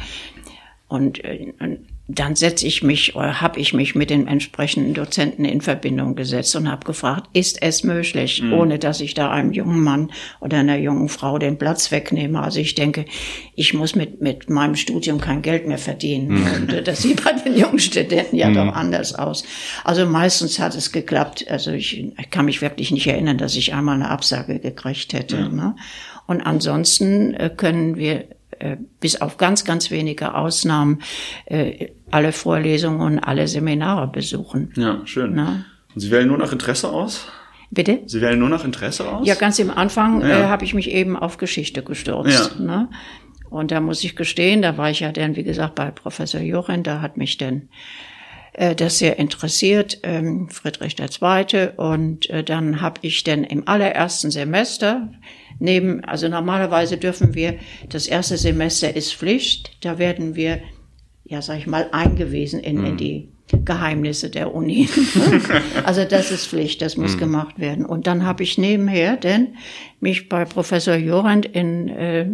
und, 0.89 1.23
äh, 1.23 1.53
und 1.59 1.79
dann 2.15 2.35
setze 2.35 2.67
ich 2.67 2.83
mich 2.83 3.15
oder 3.15 3.41
habe 3.41 3.59
ich 3.59 3.73
mich 3.73 3.95
mit 3.95 4.09
den 4.09 4.27
entsprechenden 4.27 4.93
Dozenten 4.93 5.45
in 5.45 5.61
Verbindung 5.61 6.15
gesetzt 6.15 6.55
und 6.55 6.69
habe 6.69 6.85
gefragt, 6.85 7.29
ist 7.33 7.61
es 7.61 7.83
möglich, 7.83 8.41
mhm. 8.41 8.53
ohne 8.53 8.79
dass 8.79 8.99
ich 9.01 9.13
da 9.13 9.31
einem 9.31 9.51
jungen 9.53 9.81
Mann 9.81 10.11
oder 10.39 10.57
einer 10.57 10.77
jungen 10.77 11.09
Frau 11.09 11.37
den 11.37 11.57
Platz 11.57 11.91
wegnehme. 11.91 12.41
Also 12.41 12.59
ich 12.59 12.75
denke, 12.75 13.05
ich 13.55 13.73
muss 13.73 13.95
mit, 13.95 14.21
mit 14.21 14.49
meinem 14.49 14.75
Studium 14.75 15.21
kein 15.21 15.41
Geld 15.41 15.67
mehr 15.67 15.77
verdienen. 15.77 16.39
Mhm. 16.39 16.53
Und 16.55 16.73
äh, 16.73 16.83
das 16.83 17.01
sieht 17.01 17.23
bei 17.23 17.33
den 17.33 17.57
jungen 17.57 17.79
Studenten 17.79 18.35
ja 18.35 18.49
mhm. 18.49 18.55
doch 18.55 18.73
anders 18.73 19.15
aus. 19.15 19.43
Also 19.83 20.05
meistens 20.05 20.59
hat 20.59 20.75
es 20.75 20.91
geklappt. 20.91 21.45
Also 21.49 21.71
ich, 21.71 21.97
ich, 21.97 22.29
kann 22.29 22.45
mich 22.45 22.61
wirklich 22.61 22.91
nicht 22.91 23.07
erinnern, 23.07 23.37
dass 23.37 23.55
ich 23.55 23.73
einmal 23.73 23.95
eine 23.95 24.09
Absage 24.09 24.59
gekriegt 24.59 25.13
hätte. 25.13 25.49
Ne? 25.49 25.75
Und 26.27 26.41
ansonsten 26.41 27.33
äh, 27.33 27.49
können 27.55 27.95
wir 27.95 28.25
äh, 28.61 28.77
bis 28.99 29.21
auf 29.21 29.37
ganz, 29.37 29.65
ganz 29.65 29.91
wenige 29.91 30.35
Ausnahmen 30.35 31.01
äh, 31.45 31.89
alle 32.11 32.31
Vorlesungen 32.31 33.01
und 33.01 33.19
alle 33.19 33.47
Seminare 33.47 34.07
besuchen. 34.07 34.71
Ja, 34.75 35.01
schön. 35.05 35.33
Na? 35.33 35.65
Und 35.93 36.01
Sie 36.01 36.11
wählen 36.11 36.27
nur 36.27 36.37
nach 36.37 36.51
Interesse 36.51 36.89
aus? 36.89 37.27
Bitte? 37.71 37.99
Sie 38.05 38.21
wählen 38.21 38.37
nur 38.37 38.49
nach 38.49 38.65
Interesse 38.65 39.09
aus? 39.09 39.25
Ja, 39.25 39.35
ganz 39.35 39.57
im 39.59 39.71
Anfang 39.71 40.21
ja. 40.21 40.41
äh, 40.41 40.43
habe 40.45 40.65
ich 40.65 40.73
mich 40.73 40.91
eben 40.91 41.15
auf 41.15 41.37
Geschichte 41.37 41.83
gestürzt. 41.83 42.55
Ja. 42.59 42.63
Ne? 42.63 42.89
Und 43.49 43.71
da 43.71 43.81
muss 43.81 44.03
ich 44.03 44.15
gestehen, 44.15 44.61
da 44.61 44.77
war 44.77 44.89
ich 44.89 45.01
ja 45.01 45.11
dann, 45.11 45.35
wie 45.35 45.43
gesagt, 45.43 45.75
bei 45.75 45.91
Professor 45.91 46.41
Jochen, 46.41 46.83
da 46.83 47.01
hat 47.01 47.17
mich 47.17 47.37
dann 47.37 47.69
äh, 48.53 48.75
das 48.75 48.99
sehr 48.99 49.19
interessiert, 49.19 49.99
ähm, 50.03 50.49
Friedrich 50.49 50.97
II. 50.99 51.69
Und 51.77 52.29
äh, 52.29 52.43
dann 52.43 52.81
habe 52.81 52.99
ich 53.01 53.23
dann 53.23 53.43
im 53.43 53.67
allerersten 53.67 54.31
Semester 54.31 55.09
neben, 55.61 56.03
also 56.03 56.27
normalerweise 56.27 56.97
dürfen 56.97 57.35
wir, 57.35 57.55
das 57.87 58.07
erste 58.07 58.35
Semester 58.37 58.95
ist 58.95 59.13
Pflicht, 59.13 59.71
da 59.81 59.97
werden 59.97 60.35
wir, 60.35 60.59
ja, 61.23 61.41
sag 61.41 61.59
ich 61.59 61.67
mal, 61.67 61.87
eingewiesen 61.91 62.59
in, 62.59 62.79
mhm. 62.79 62.85
in 62.85 62.97
die 62.97 63.29
Geheimnisse 63.63 64.29
der 64.29 64.53
Uni. 64.53 64.89
also 65.83 66.03
das 66.03 66.31
ist 66.31 66.47
Pflicht, 66.47 66.81
das 66.81 66.97
muss 66.97 67.15
mhm. 67.15 67.19
gemacht 67.19 67.59
werden. 67.59 67.85
Und 67.85 68.07
dann 68.07 68.25
habe 68.25 68.43
ich 68.43 68.57
nebenher 68.57 69.17
denn 69.17 69.55
mich 69.99 70.29
bei 70.29 70.45
Professor 70.45 70.95
Jorand 70.95 71.45
in 71.45 71.89
äh, 71.89 72.27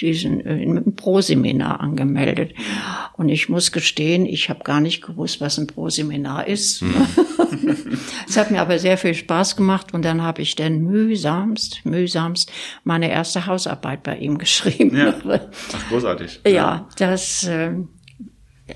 diesen 0.00 0.44
äh, 0.44 0.62
im 0.62 0.96
Pro-Seminar 0.96 1.80
angemeldet. 1.80 2.54
Und 3.16 3.28
ich 3.28 3.48
muss 3.48 3.72
gestehen, 3.72 4.26
ich 4.26 4.48
habe 4.48 4.64
gar 4.64 4.80
nicht 4.80 5.02
gewusst, 5.02 5.40
was 5.40 5.58
ein 5.58 5.66
Pro-Seminar 5.66 6.46
ist. 6.46 6.82
Mhm. 6.82 6.94
es 8.28 8.36
hat 8.36 8.50
mir 8.50 8.60
aber 8.60 8.78
sehr 8.78 8.98
viel 8.98 9.14
Spaß 9.14 9.56
gemacht 9.56 9.94
und 9.94 10.04
dann 10.04 10.22
habe 10.22 10.42
ich 10.42 10.56
dann 10.56 10.82
mühsamst, 10.82 11.84
mühsamst 11.84 12.50
meine 12.84 13.10
erste 13.10 13.46
Hausarbeit 13.46 14.02
bei 14.02 14.16
ihm 14.16 14.38
geschrieben. 14.42 14.96
Ja. 14.96 15.14
Ach, 15.28 15.88
großartig. 15.88 16.40
Ja, 16.46 16.88
das 16.96 17.44
äh, 17.44 17.72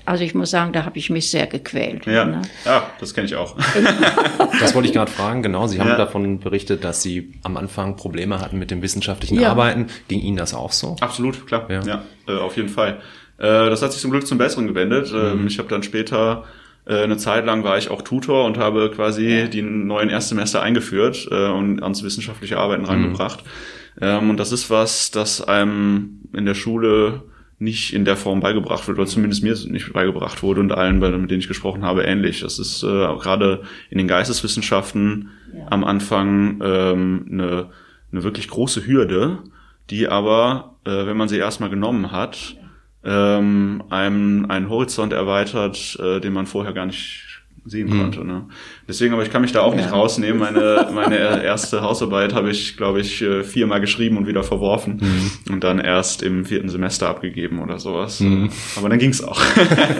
also 0.05 0.23
ich 0.23 0.35
muss 0.35 0.51
sagen, 0.51 0.73
da 0.73 0.85
habe 0.85 0.97
ich 0.97 1.09
mich 1.09 1.31
sehr 1.31 1.47
gequält. 1.47 2.05
Ja, 2.05 2.25
ne? 2.25 2.41
ja 2.65 2.89
das 2.99 3.13
kenne 3.13 3.25
ich 3.25 3.35
auch. 3.35 3.55
das 4.59 4.75
wollte 4.75 4.87
ich 4.89 4.93
gerade 4.93 5.11
fragen, 5.11 5.41
genau. 5.41 5.67
Sie 5.67 5.79
haben 5.79 5.89
ja. 5.89 5.97
davon 5.97 6.39
berichtet, 6.39 6.83
dass 6.83 7.01
Sie 7.01 7.33
am 7.43 7.57
Anfang 7.57 7.95
Probleme 7.95 8.39
hatten 8.39 8.59
mit 8.59 8.69
dem 8.69 8.81
wissenschaftlichen 8.81 9.39
ja. 9.39 9.49
Arbeiten. 9.49 9.87
Ging 10.07 10.19
Ihnen 10.19 10.37
das 10.37 10.53
auch 10.53 10.71
so? 10.71 10.97
Absolut, 10.99 11.47
klar. 11.47 11.69
Ja, 11.69 11.81
ja 11.81 12.03
äh, 12.27 12.37
auf 12.37 12.57
jeden 12.57 12.69
Fall. 12.69 12.99
Äh, 13.37 13.69
das 13.69 13.81
hat 13.81 13.93
sich 13.93 14.01
zum 14.01 14.11
Glück 14.11 14.27
zum 14.27 14.37
Besseren 14.37 14.67
gewendet. 14.67 15.11
Ähm, 15.13 15.41
mhm. 15.41 15.47
Ich 15.47 15.57
habe 15.57 15.69
dann 15.69 15.83
später 15.83 16.43
äh, 16.85 17.03
eine 17.03 17.17
Zeit 17.17 17.45
lang 17.45 17.63
war 17.63 17.77
ich 17.77 17.89
auch 17.89 18.01
Tutor 18.01 18.45
und 18.45 18.57
habe 18.57 18.91
quasi 18.91 19.49
die 19.51 19.61
neuen 19.61 20.09
Erstsemester 20.09 20.61
eingeführt 20.61 21.27
äh, 21.31 21.47
und 21.47 21.81
ans 21.81 22.03
wissenschaftliche 22.03 22.57
Arbeiten 22.57 22.83
mhm. 22.83 22.89
reingebracht. 22.89 23.43
Ähm, 24.01 24.29
und 24.29 24.37
das 24.37 24.51
ist 24.51 24.69
was, 24.69 25.11
das 25.11 25.41
einem 25.41 26.21
in 26.33 26.45
der 26.45 26.55
Schule 26.55 27.23
nicht 27.59 27.93
in 27.93 28.05
der 28.05 28.17
Form 28.17 28.39
beigebracht 28.39 28.87
wird, 28.87 28.99
oder 28.99 29.07
zumindest 29.07 29.43
mir 29.43 29.55
nicht 29.71 29.91
beigebracht 29.91 30.43
wurde 30.43 30.61
und 30.61 30.71
allen, 30.71 30.99
mit 30.99 31.31
denen 31.31 31.39
ich 31.39 31.47
gesprochen 31.47 31.83
habe, 31.83 32.03
ähnlich. 32.03 32.41
Das 32.41 32.59
ist 32.59 32.83
äh, 32.83 32.87
gerade 32.87 33.63
in 33.89 33.97
den 33.97 34.07
Geisteswissenschaften 34.07 35.29
ja. 35.53 35.65
am 35.71 35.83
Anfang 35.83 36.61
ähm, 36.63 37.25
eine, 37.31 37.69
eine 38.11 38.23
wirklich 38.23 38.47
große 38.47 38.85
Hürde, 38.85 39.39
die 39.89 40.07
aber, 40.07 40.75
äh, 40.85 41.07
wenn 41.07 41.17
man 41.17 41.29
sie 41.29 41.37
erstmal 41.37 41.69
genommen 41.69 42.11
hat, 42.11 42.55
ähm, 43.03 43.83
einem 43.89 44.45
einen 44.49 44.69
Horizont 44.69 45.13
erweitert, 45.13 45.97
äh, 45.99 46.19
den 46.19 46.33
man 46.33 46.45
vorher 46.45 46.73
gar 46.73 46.85
nicht 46.85 47.26
sehen 47.69 47.89
mhm. 47.89 47.99
konnte. 47.99 48.25
Ne? 48.25 48.47
Deswegen, 48.87 49.13
aber 49.13 49.23
ich 49.23 49.31
kann 49.31 49.41
mich 49.41 49.51
da 49.51 49.61
auch 49.61 49.73
ja. 49.73 49.81
nicht 49.81 49.91
rausnehmen. 49.91 50.39
Meine, 50.39 50.89
meine 50.93 51.43
erste 51.43 51.81
Hausarbeit 51.81 52.33
habe 52.33 52.49
ich, 52.49 52.77
glaube 52.77 53.01
ich, 53.01 53.21
äh, 53.21 53.43
viermal 53.43 53.81
geschrieben 53.81 54.17
und 54.17 54.27
wieder 54.27 54.43
verworfen 54.43 55.01
mhm. 55.01 55.53
und 55.53 55.63
dann 55.63 55.79
erst 55.79 56.23
im 56.23 56.45
vierten 56.45 56.69
Semester 56.69 57.07
abgegeben 57.09 57.59
oder 57.59 57.79
sowas. 57.79 58.19
Mhm. 58.19 58.49
Aber 58.75 58.89
dann 58.89 58.99
ging's 58.99 59.23
auch. 59.23 59.41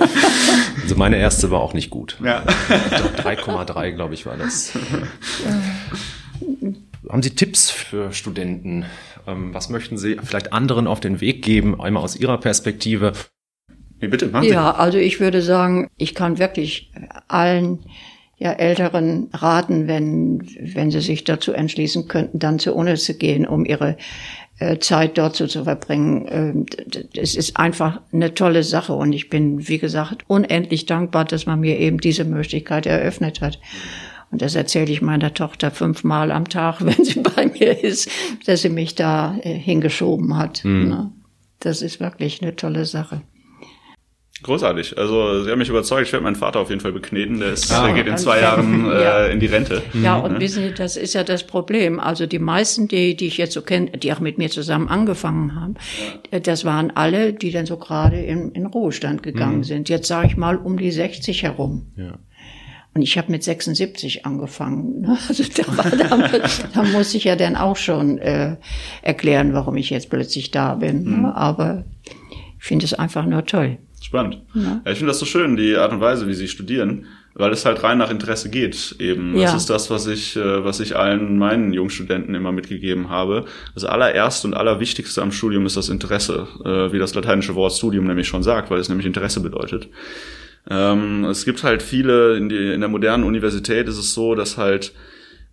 also 0.81 0.95
meine 0.95 1.17
erste 1.17 1.51
war 1.51 1.59
auch 1.59 1.73
nicht 1.73 1.89
gut. 1.89 2.17
Ja. 2.23 2.43
3,3, 2.43 3.91
glaube 3.91 4.13
ich, 4.13 4.25
war 4.25 4.37
das. 4.37 4.73
Haben 7.09 7.23
Sie 7.23 7.35
Tipps 7.35 7.69
für 7.69 8.11
Studenten? 8.11 8.85
Ähm, 9.25 9.53
was 9.53 9.69
möchten 9.69 9.97
Sie 9.97 10.17
vielleicht 10.23 10.53
anderen 10.53 10.87
auf 10.87 10.99
den 10.99 11.21
Weg 11.21 11.43
geben, 11.43 11.79
einmal 11.79 12.03
aus 12.03 12.15
Ihrer 12.15 12.37
Perspektive? 12.37 13.13
Nee, 13.99 14.07
bitte, 14.07 14.27
machen 14.27 14.43
Sie. 14.43 14.53
Ja, 14.53 14.71
also 14.71 14.97
ich 14.97 15.19
würde 15.19 15.41
sagen, 15.41 15.89
ich 15.97 16.13
kann 16.13 16.37
wirklich 16.37 16.91
allen 17.27 17.79
ja, 18.37 18.51
Älteren 18.51 19.29
raten, 19.33 19.87
wenn, 19.87 20.47
wenn 20.59 20.91
sie 20.91 21.01
sich 21.01 21.23
dazu 21.23 21.53
entschließen 21.53 22.07
könnten, 22.07 22.37
dann 22.37 22.59
zur 22.59 22.75
Uni 22.75 22.95
zu 22.95 23.15
gehen, 23.15 23.47
um 23.47 23.65
ihre 23.65 23.97
äh, 24.59 24.77
Zeit 24.77 25.17
dort 25.17 25.35
so 25.35 25.47
zu 25.47 25.63
verbringen. 25.63 26.27
Ähm, 26.29 26.65
es 27.15 27.35
ist 27.35 27.57
einfach 27.57 28.01
eine 28.13 28.35
tolle 28.35 28.63
Sache 28.63 28.93
und 28.93 29.13
ich 29.13 29.29
bin, 29.29 29.67
wie 29.67 29.79
gesagt, 29.79 30.23
unendlich 30.27 30.85
dankbar, 30.85 31.25
dass 31.25 31.47
man 31.47 31.59
mir 31.59 31.79
eben 31.79 31.99
diese 31.99 32.25
Möglichkeit 32.25 32.85
eröffnet 32.85 33.41
hat. 33.41 33.59
Und 34.29 34.41
das 34.41 34.55
erzähle 34.55 34.91
ich 34.91 35.01
meiner 35.01 35.33
Tochter 35.33 35.71
fünfmal 35.71 36.31
am 36.31 36.47
Tag, 36.47 36.77
wenn 36.85 37.03
sie 37.03 37.21
bei 37.21 37.47
mir 37.47 37.83
ist, 37.83 38.09
dass 38.45 38.61
sie 38.61 38.69
mich 38.69 38.93
da 38.93 39.35
äh, 39.41 39.53
hingeschoben 39.53 40.37
hat. 40.37 40.63
Mhm. 40.63 41.11
Das 41.59 41.81
ist 41.81 41.99
wirklich 41.99 42.43
eine 42.43 42.55
tolle 42.55 42.85
Sache. 42.85 43.23
Großartig. 44.43 44.97
Also 44.97 45.43
sie 45.43 45.49
haben 45.49 45.57
mich 45.57 45.69
überzeugt. 45.69 46.07
Ich 46.07 46.13
werde 46.13 46.23
meinen 46.23 46.35
Vater 46.35 46.59
auf 46.59 46.69
jeden 46.69 46.81
Fall 46.81 46.91
bekneten. 46.91 47.39
Der, 47.39 47.53
ist, 47.53 47.71
ah, 47.71 47.85
der 47.85 47.95
geht 47.95 48.07
in 48.07 48.17
zwei 48.17 48.41
Jahren 48.41 48.85
äh, 48.91 49.03
ja. 49.03 49.25
in 49.25 49.39
die 49.39 49.47
Rente. 49.47 49.81
Ja, 50.03 50.17
und 50.17 50.39
wissen 50.39 50.63
Sie, 50.63 50.73
das 50.73 50.95
ist 50.95 51.15
ja 51.15 51.23
das 51.23 51.45
Problem. 51.45 51.99
Also 51.99 52.27
die 52.27 52.37
meisten, 52.37 52.87
die, 52.87 53.15
die 53.15 53.27
ich 53.27 53.37
jetzt 53.37 53.53
so 53.53 53.63
kenne, 53.63 53.91
die 53.91 54.13
auch 54.13 54.19
mit 54.19 54.37
mir 54.37 54.49
zusammen 54.49 54.89
angefangen 54.89 55.59
haben, 55.59 55.75
ja. 56.31 56.37
Äh, 56.37 56.41
das 56.41 56.65
waren 56.65 56.91
alle, 56.95 57.33
die 57.33 57.51
dann 57.51 57.65
so 57.65 57.77
gerade 57.77 58.17
in, 58.17 58.51
in 58.51 58.67
Ruhestand 58.67 59.23
gegangen 59.23 59.57
mhm. 59.57 59.63
sind. 59.63 59.89
Jetzt 59.89 60.07
sage 60.07 60.27
ich 60.27 60.37
mal 60.37 60.57
um 60.57 60.77
die 60.77 60.91
60 60.91 61.43
herum. 61.43 61.87
Ja. 61.95 62.19
Und 62.93 63.01
ich 63.01 63.17
habe 63.17 63.31
mit 63.31 63.43
76 63.43 64.25
angefangen. 64.25 65.01
Ne? 65.01 65.17
Also 65.29 65.43
da, 65.43 65.77
war, 65.77 65.89
da, 65.89 66.47
da 66.73 66.83
muss 66.83 67.13
ich 67.15 67.23
ja 67.23 67.35
dann 67.35 67.55
auch 67.55 67.75
schon 67.75 68.19
äh, 68.19 68.55
erklären, 69.01 69.53
warum 69.53 69.77
ich 69.77 69.89
jetzt 69.89 70.09
plötzlich 70.09 70.51
da 70.51 70.75
bin. 70.75 71.03
Ne? 71.03 71.17
Mhm. 71.17 71.25
Aber 71.25 71.85
ich 72.59 72.63
finde 72.63 72.85
es 72.85 72.93
einfach 72.93 73.25
nur 73.25 73.45
toll. 73.45 73.77
Spannend. 74.01 74.41
Ja. 74.53 74.81
ja 74.85 74.91
ich 74.91 74.97
finde 74.97 75.11
das 75.11 75.19
so 75.19 75.25
schön, 75.25 75.57
die 75.57 75.75
Art 75.75 75.91
und 75.91 76.01
Weise, 76.01 76.27
wie 76.27 76.33
sie 76.33 76.47
studieren, 76.47 77.05
weil 77.33 77.51
es 77.51 77.65
halt 77.65 77.83
rein 77.83 77.97
nach 77.97 78.09
Interesse 78.09 78.49
geht. 78.49 78.95
Eben, 78.99 79.35
ja. 79.35 79.43
das 79.43 79.55
ist 79.55 79.69
das, 79.69 79.89
was 79.89 80.07
ich, 80.07 80.35
äh, 80.35 80.63
was 80.63 80.79
ich 80.79 80.95
allen 80.95 81.37
meinen 81.37 81.73
Jungstudenten 81.73 82.33
immer 82.33 82.51
mitgegeben 82.51 83.09
habe. 83.09 83.45
Das 83.73 83.85
allererste 83.85 84.47
und 84.47 84.53
allerwichtigste 84.53 85.21
am 85.21 85.31
Studium 85.31 85.65
ist 85.65 85.77
das 85.77 85.89
Interesse, 85.89 86.47
äh, 86.63 86.91
wie 86.91 86.99
das 86.99 87.13
lateinische 87.13 87.55
Wort 87.55 87.73
Studium 87.73 88.05
nämlich 88.05 88.27
schon 88.27 88.43
sagt, 88.43 88.71
weil 88.71 88.79
es 88.79 88.89
nämlich 88.89 89.05
Interesse 89.05 89.39
bedeutet. 89.39 89.87
Ähm, 90.69 91.25
es 91.25 91.45
gibt 91.45 91.63
halt 91.63 91.81
viele 91.81 92.37
in, 92.37 92.49
der 92.49 92.89
modernen 92.89 93.23
Universität 93.23 93.87
ist 93.87 93.97
es 93.97 94.13
so, 94.13 94.35
dass 94.35 94.57
halt 94.57 94.93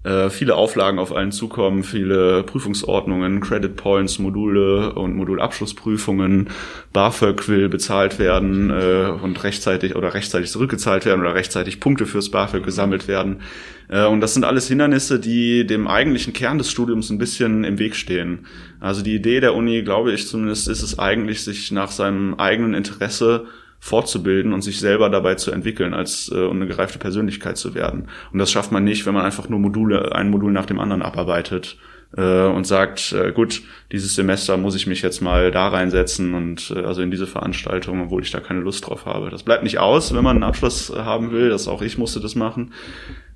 äh, 0.04 0.28
viele 0.28 0.54
Auflagen 0.54 0.98
auf 0.98 1.14
allen 1.14 1.32
zukommen, 1.32 1.82
viele 1.82 2.42
Prüfungsordnungen, 2.42 3.40
Credit 3.40 3.74
Points, 3.74 4.18
Module 4.18 4.92
und 4.92 5.16
Modulabschlussprüfungen, 5.16 6.50
BAföG 6.92 7.48
will 7.48 7.68
bezahlt 7.70 8.18
werden 8.18 8.70
äh, 8.70 9.10
und 9.22 9.42
rechtzeitig 9.42 9.96
oder 9.96 10.12
rechtzeitig 10.12 10.50
zurückgezahlt 10.50 11.06
werden 11.06 11.20
oder 11.22 11.34
rechtzeitig 11.34 11.80
Punkte 11.80 12.04
fürs 12.04 12.30
BAföG 12.30 12.62
gesammelt 12.62 13.08
werden. 13.08 13.40
Äh, 13.88 14.04
und 14.04 14.20
das 14.20 14.34
sind 14.34 14.44
alles 14.44 14.68
Hindernisse, 14.68 15.18
die 15.18 15.66
dem 15.66 15.86
eigentlichen 15.86 16.34
Kern 16.34 16.58
des 16.58 16.70
Studiums 16.70 17.08
ein 17.08 17.18
bisschen 17.18 17.64
im 17.64 17.78
Weg 17.78 17.96
stehen. 17.96 18.46
Also 18.80 19.02
die 19.02 19.14
Idee 19.14 19.40
der 19.40 19.54
Uni, 19.54 19.82
glaube 19.82 20.12
ich 20.12 20.26
zumindest, 20.26 20.68
ist 20.68 20.82
es 20.82 20.98
eigentlich, 20.98 21.44
sich 21.44 21.70
nach 21.72 21.90
seinem 21.90 22.34
eigenen 22.34 22.74
Interesse 22.74 23.46
fortzubilden 23.84 24.54
und 24.54 24.62
sich 24.62 24.80
selber 24.80 25.10
dabei 25.10 25.34
zu 25.34 25.50
entwickeln, 25.50 25.92
als 25.92 26.32
äh, 26.34 26.48
eine 26.48 26.66
gereifte 26.66 26.98
Persönlichkeit 26.98 27.58
zu 27.58 27.74
werden. 27.74 28.08
Und 28.32 28.38
das 28.38 28.50
schafft 28.50 28.72
man 28.72 28.82
nicht, 28.82 29.04
wenn 29.04 29.12
man 29.12 29.26
einfach 29.26 29.50
nur 29.50 29.58
Module, 29.58 30.14
ein 30.14 30.30
Modul 30.30 30.52
nach 30.52 30.64
dem 30.64 30.80
anderen 30.80 31.02
abarbeitet 31.02 31.76
äh, 32.16 32.46
und 32.46 32.66
sagt, 32.66 33.12
äh, 33.12 33.30
gut, 33.32 33.60
dieses 33.92 34.14
Semester 34.14 34.56
muss 34.56 34.74
ich 34.74 34.86
mich 34.86 35.02
jetzt 35.02 35.20
mal 35.20 35.50
da 35.50 35.68
reinsetzen 35.68 36.32
und 36.32 36.72
äh, 36.74 36.82
also 36.82 37.02
in 37.02 37.10
diese 37.10 37.26
Veranstaltung, 37.26 38.00
obwohl 38.00 38.22
ich 38.22 38.30
da 38.30 38.40
keine 38.40 38.60
Lust 38.60 38.86
drauf 38.86 39.04
habe. 39.04 39.28
Das 39.28 39.42
bleibt 39.42 39.64
nicht 39.64 39.78
aus, 39.78 40.14
wenn 40.14 40.24
man 40.24 40.38
einen 40.38 40.44
Abschluss 40.44 40.90
haben 40.90 41.30
will. 41.30 41.50
Das 41.50 41.68
auch 41.68 41.82
ich 41.82 41.98
musste 41.98 42.20
das 42.20 42.34
machen. 42.34 42.72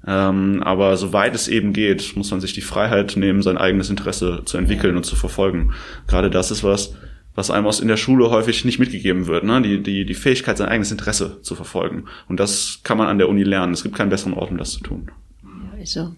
Ähm, 0.07 0.63
aber 0.63 0.97
soweit 0.97 1.35
es 1.35 1.49
eben 1.49 1.75
geht, 1.75 2.17
muss 2.17 2.31
man 2.31 2.41
sich 2.41 2.55
die 2.55 2.63
Freiheit 2.63 3.19
nehmen, 3.19 3.43
sein 3.43 3.59
eigenes 3.59 3.91
Interesse 3.91 4.41
zu 4.47 4.57
entwickeln 4.57 4.97
und 4.97 5.05
zu 5.05 5.15
verfolgen. 5.15 5.75
Gerade 6.07 6.31
das 6.31 6.51
ist 6.51 6.65
was, 6.65 6.95
was 7.39 7.53
einem 7.53 7.67
aus 7.69 7.79
in 7.79 7.87
der 7.87 7.97
Schule 7.97 8.31
häufig 8.31 8.65
nicht 8.65 8.81
mitgegeben 8.81 9.29
wird, 9.29 9.45
ne? 9.45 9.63
die, 9.63 9.81
die, 9.81 10.05
die 10.05 10.15
Fähigkeit, 10.15 10.59
sein 10.59 10.69
eigenes 10.69 10.91
Interesse 10.91 11.41
zu 11.43 11.55
verfolgen. 11.55 12.07
Und 12.29 12.41
das 12.41 12.81
kann 12.83 12.99
man 12.99 13.07
an 13.07 13.19
der 13.19 13.29
Uni 13.29 13.45
lernen. 13.45 13.73
Es 13.73 13.85
gibt 13.85 13.95
keinen 13.95 14.11
besseren 14.11 14.35
Ort, 14.35 14.51
um 14.51 14.59
das 14.59 14.73
zu 14.73 14.81
tun. 14.81 15.13
Also, 15.79 16.17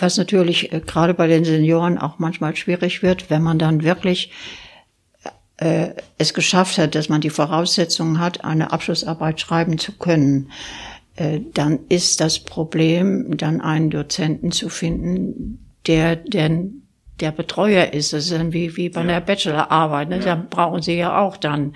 was 0.00 0.16
natürlich 0.18 0.72
äh, 0.72 0.80
gerade 0.80 1.14
bei 1.14 1.28
den 1.28 1.44
Senioren 1.44 1.98
auch 1.98 2.18
manchmal 2.18 2.56
schwierig 2.56 3.04
wird, 3.04 3.30
wenn 3.30 3.42
man 3.42 3.60
dann 3.60 3.84
wirklich 3.84 4.32
äh, 5.58 5.90
es 6.18 6.34
geschafft 6.34 6.78
hat, 6.78 6.96
dass 6.96 7.08
man 7.08 7.20
die 7.20 7.30
Voraussetzungen 7.30 8.18
hat, 8.18 8.44
eine 8.44 8.72
Abschlussarbeit 8.72 9.40
schreiben 9.40 9.78
zu 9.78 9.92
können, 9.92 10.50
äh, 11.14 11.40
dann 11.54 11.78
ist 11.88 12.20
das 12.20 12.40
Problem, 12.40 13.36
dann 13.36 13.60
einen 13.60 13.90
Dozenten 13.90 14.50
zu 14.50 14.68
finden, 14.68 15.64
der, 15.86 16.16
der 16.16 16.50
der 17.20 17.32
Betreuer 17.32 17.92
ist. 17.92 18.12
Das 18.12 18.24
ist 18.24 18.32
dann 18.32 18.52
wie, 18.52 18.76
wie 18.76 18.88
bei 18.88 19.00
ja. 19.00 19.08
einer 19.08 19.20
Bachelorarbeit. 19.20 20.08
Ne? 20.08 20.18
Ja. 20.18 20.24
Da 20.24 20.46
brauchen 20.48 20.82
Sie 20.82 20.96
ja 20.96 21.20
auch 21.20 21.36
dann 21.36 21.74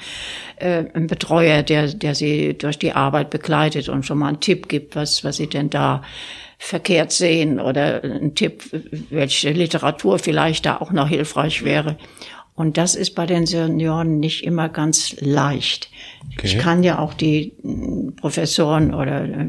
äh, 0.56 0.84
einen 0.92 1.06
Betreuer, 1.06 1.62
der, 1.62 1.88
der 1.88 2.14
Sie 2.14 2.56
durch 2.56 2.78
die 2.78 2.92
Arbeit 2.92 3.30
begleitet 3.30 3.88
und 3.88 4.04
schon 4.04 4.18
mal 4.18 4.28
einen 4.28 4.40
Tipp 4.40 4.68
gibt, 4.68 4.96
was, 4.96 5.24
was 5.24 5.36
Sie 5.36 5.46
denn 5.46 5.70
da 5.70 6.02
verkehrt 6.58 7.10
sehen 7.10 7.58
oder 7.58 8.04
einen 8.04 8.34
Tipp, 8.34 8.64
welche 9.08 9.50
Literatur 9.50 10.18
vielleicht 10.18 10.66
da 10.66 10.76
auch 10.76 10.92
noch 10.92 11.08
hilfreich 11.08 11.64
wäre. 11.64 11.96
Und 12.54 12.76
das 12.76 12.94
ist 12.94 13.14
bei 13.14 13.24
den 13.24 13.46
Senioren 13.46 14.20
nicht 14.20 14.44
immer 14.44 14.68
ganz 14.68 15.18
leicht. 15.20 15.88
Okay. 16.34 16.46
Ich 16.46 16.58
kann 16.58 16.82
ja 16.82 16.98
auch 16.98 17.14
die 17.14 17.54
mm, 17.62 18.16
Professoren 18.16 18.92
oder 18.92 19.24
äh, 19.24 19.46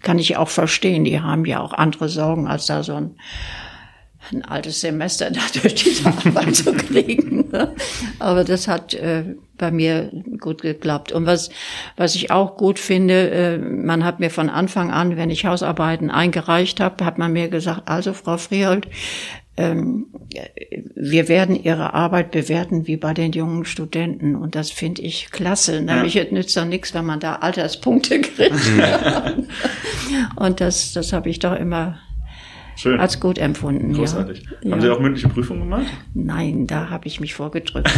kann 0.00 0.20
ich 0.20 0.36
auch 0.36 0.48
verstehen, 0.48 1.02
die 1.02 1.20
haben 1.20 1.44
ja 1.44 1.60
auch 1.60 1.72
andere 1.72 2.08
Sorgen, 2.08 2.46
als 2.46 2.66
da 2.66 2.84
so 2.84 2.94
ein 2.94 3.16
ein 4.30 4.44
altes 4.44 4.80
Semester 4.80 5.30
da 5.30 5.40
durch 5.60 5.74
diese 5.74 6.06
Arbeit 6.06 6.56
zu 6.56 6.72
kriegen. 6.72 7.50
Ne? 7.50 7.74
Aber 8.18 8.44
das 8.44 8.68
hat 8.68 8.94
äh, 8.94 9.24
bei 9.58 9.70
mir 9.70 10.10
gut 10.40 10.62
geklappt. 10.62 11.12
Und 11.12 11.26
was, 11.26 11.50
was 11.96 12.14
ich 12.14 12.30
auch 12.30 12.56
gut 12.56 12.78
finde, 12.78 13.30
äh, 13.30 13.58
man 13.58 14.04
hat 14.04 14.20
mir 14.20 14.30
von 14.30 14.48
Anfang 14.48 14.90
an, 14.90 15.16
wenn 15.16 15.30
ich 15.30 15.44
Hausarbeiten 15.44 16.10
eingereicht 16.10 16.80
habe, 16.80 17.04
hat 17.04 17.18
man 17.18 17.32
mir 17.32 17.48
gesagt, 17.48 17.82
also 17.86 18.12
Frau 18.12 18.36
Friehold, 18.36 18.88
ähm, 19.56 20.06
wir 20.94 21.28
werden 21.28 21.62
Ihre 21.62 21.92
Arbeit 21.92 22.30
bewerten 22.30 22.86
wie 22.86 22.96
bei 22.96 23.12
den 23.12 23.32
jungen 23.32 23.64
Studenten. 23.66 24.34
Und 24.34 24.54
das 24.54 24.70
finde 24.70 25.02
ich 25.02 25.30
klasse. 25.30 25.82
Nämlich, 25.82 26.14
ja. 26.14 26.22
es 26.22 26.32
nützt 26.32 26.56
doch 26.56 26.64
nichts, 26.64 26.94
wenn 26.94 27.04
man 27.04 27.20
da 27.20 27.36
Alterspunkte 27.36 28.20
kriegt. 28.20 28.54
Und 30.36 30.60
das, 30.60 30.92
das 30.94 31.12
habe 31.12 31.28
ich 31.28 31.38
doch 31.38 31.54
immer 31.54 31.98
Schön. 32.76 33.00
als 33.00 33.20
gut 33.20 33.38
empfunden. 33.38 33.92
Großartig. 33.92 34.44
Ja. 34.62 34.72
Haben 34.72 34.80
Sie 34.80 34.90
auch 34.90 35.00
mündliche 35.00 35.28
Prüfungen 35.28 35.60
gemacht? 35.60 35.86
Nein, 36.14 36.66
da 36.66 36.90
habe 36.90 37.06
ich 37.06 37.20
mich 37.20 37.34
vorgedrückt. 37.34 37.88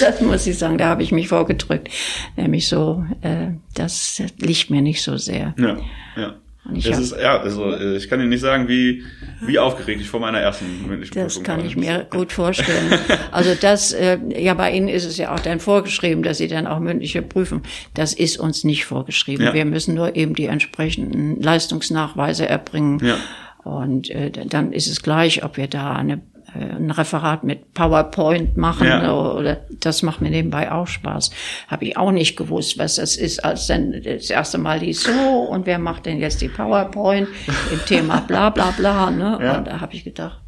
das 0.00 0.20
muss 0.20 0.46
ich 0.46 0.58
sagen, 0.58 0.78
da 0.78 0.86
habe 0.88 1.02
ich 1.02 1.12
mich 1.12 1.28
vorgedrückt. 1.28 1.88
Nämlich 2.36 2.68
so, 2.68 3.04
äh, 3.20 3.48
das 3.74 4.22
liegt 4.38 4.70
mir 4.70 4.82
nicht 4.82 5.02
so 5.02 5.16
sehr. 5.16 5.54
Ja, 5.58 5.76
ja. 6.16 6.34
Und 6.68 6.76
ich 6.76 6.86
es 6.86 6.98
ist, 6.98 7.16
ja, 7.20 7.38
also 7.38 7.72
äh, 7.72 7.96
ich 7.96 8.08
kann 8.08 8.20
Ihnen 8.20 8.30
nicht 8.30 8.40
sagen, 8.40 8.68
wie, 8.68 9.04
wie 9.42 9.58
aufgeregt 9.58 10.00
ich 10.00 10.08
vor 10.08 10.20
meiner 10.20 10.38
ersten 10.38 10.86
mündlichen 10.86 11.12
Prüfung 11.12 11.22
war. 11.22 11.26
Das 11.26 11.42
kann 11.42 11.64
ich 11.64 11.76
mir 11.76 12.06
gut 12.10 12.32
vorstellen. 12.32 12.98
Also 13.30 13.54
das, 13.60 13.92
äh, 13.92 14.18
ja, 14.36 14.54
bei 14.54 14.72
Ihnen 14.72 14.88
ist 14.88 15.04
es 15.04 15.16
ja 15.18 15.34
auch 15.34 15.40
dann 15.40 15.60
vorgeschrieben, 15.60 16.22
dass 16.22 16.38
Sie 16.38 16.48
dann 16.48 16.66
auch 16.66 16.80
mündliche 16.80 17.22
prüfen. 17.22 17.62
Das 17.94 18.12
ist 18.14 18.38
uns 18.38 18.64
nicht 18.64 18.84
vorgeschrieben. 18.84 19.44
Ja. 19.44 19.54
Wir 19.54 19.64
müssen 19.64 19.94
nur 19.94 20.16
eben 20.16 20.34
die 20.34 20.46
entsprechenden 20.46 21.40
Leistungsnachweise 21.40 22.48
erbringen. 22.48 23.00
Ja. 23.04 23.16
Und 23.62 24.10
äh, 24.10 24.30
dann 24.30 24.72
ist 24.72 24.86
es 24.86 25.02
gleich, 25.02 25.44
ob 25.44 25.56
wir 25.56 25.66
da 25.66 25.92
eine 25.92 26.20
ein 26.56 26.90
Referat 26.90 27.44
mit 27.44 27.74
PowerPoint 27.74 28.56
machen 28.56 28.86
ja. 28.86 29.12
oder 29.12 29.60
das 29.80 30.02
macht 30.02 30.20
mir 30.20 30.30
nebenbei 30.30 30.72
auch 30.72 30.86
Spaß. 30.86 31.30
Habe 31.68 31.84
ich 31.84 31.96
auch 31.96 32.12
nicht 32.12 32.36
gewusst, 32.36 32.78
was 32.78 32.96
das 32.96 33.16
ist, 33.16 33.44
als 33.44 33.66
dann 33.66 34.02
das 34.02 34.30
erste 34.30 34.58
Mal 34.58 34.80
die 34.80 34.92
so 34.92 35.10
und 35.10 35.66
wer 35.66 35.78
macht 35.78 36.06
denn 36.06 36.18
jetzt 36.18 36.40
die 36.40 36.48
PowerPoint 36.48 37.28
im 37.70 37.84
Thema 37.86 38.20
bla 38.26 38.50
bla 38.50 38.70
bla. 38.72 39.10
Ne? 39.10 39.38
Ja. 39.40 39.58
Und 39.58 39.66
da 39.66 39.80
habe 39.80 39.94
ich 39.94 40.04
gedacht, 40.04 40.40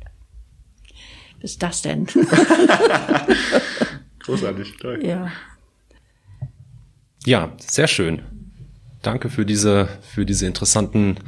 was 1.41 1.53
ist 1.53 1.63
das 1.63 1.83
denn? 1.83 2.07
Großartig, 4.21 4.77
toll. 4.77 5.05
Ja. 5.05 5.31
Ja, 7.25 7.53
sehr 7.59 7.89
schön. 7.89 8.23
Danke 9.03 9.31
für 9.31 9.47
diese, 9.47 9.89
für 10.03 10.27
diese 10.27 10.47
interessanten 10.47 11.19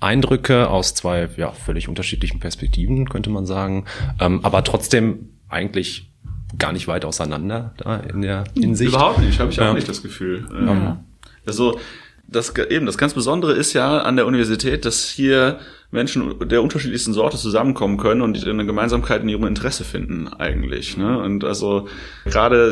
Eindrücke 0.00 0.68
aus 0.68 0.94
zwei 0.94 1.28
ja, 1.36 1.52
völlig 1.52 1.88
unterschiedlichen 1.88 2.40
Perspektiven, 2.40 3.08
könnte 3.08 3.30
man 3.30 3.46
sagen, 3.46 3.84
ähm, 4.20 4.40
aber 4.44 4.64
trotzdem 4.64 5.30
eigentlich 5.48 6.10
gar 6.56 6.72
nicht 6.72 6.88
weit 6.88 7.04
auseinander 7.04 7.74
da 7.76 7.96
in 7.96 8.22
der 8.22 8.44
Hinsicht. 8.54 8.92
Überhaupt 8.92 9.18
nicht, 9.18 9.38
habe 9.40 9.50
ich 9.50 9.60
auch 9.60 9.66
ja. 9.66 9.74
nicht 9.74 9.88
das 9.88 10.02
Gefühl. 10.02 10.46
Ähm, 10.52 10.66
ja. 10.66 11.04
Also 11.46 11.78
das 12.28 12.54
eben 12.56 12.86
das 12.86 12.98
ganz 12.98 13.14
Besondere 13.14 13.54
ist 13.54 13.72
ja 13.72 14.02
an 14.02 14.16
der 14.16 14.26
Universität, 14.26 14.84
dass 14.84 15.08
hier 15.08 15.58
Menschen 15.90 16.46
der 16.46 16.62
unterschiedlichsten 16.62 17.14
Sorte 17.14 17.38
zusammenkommen 17.38 17.96
können 17.96 18.20
und 18.20 18.46
eine 18.46 18.66
Gemeinsamkeit 18.66 19.22
in 19.22 19.30
ihrem 19.30 19.46
Interesse 19.46 19.84
finden 19.84 20.28
eigentlich. 20.28 20.98
Ne? 20.98 21.18
Und 21.18 21.44
also 21.44 21.88
gerade 22.26 22.70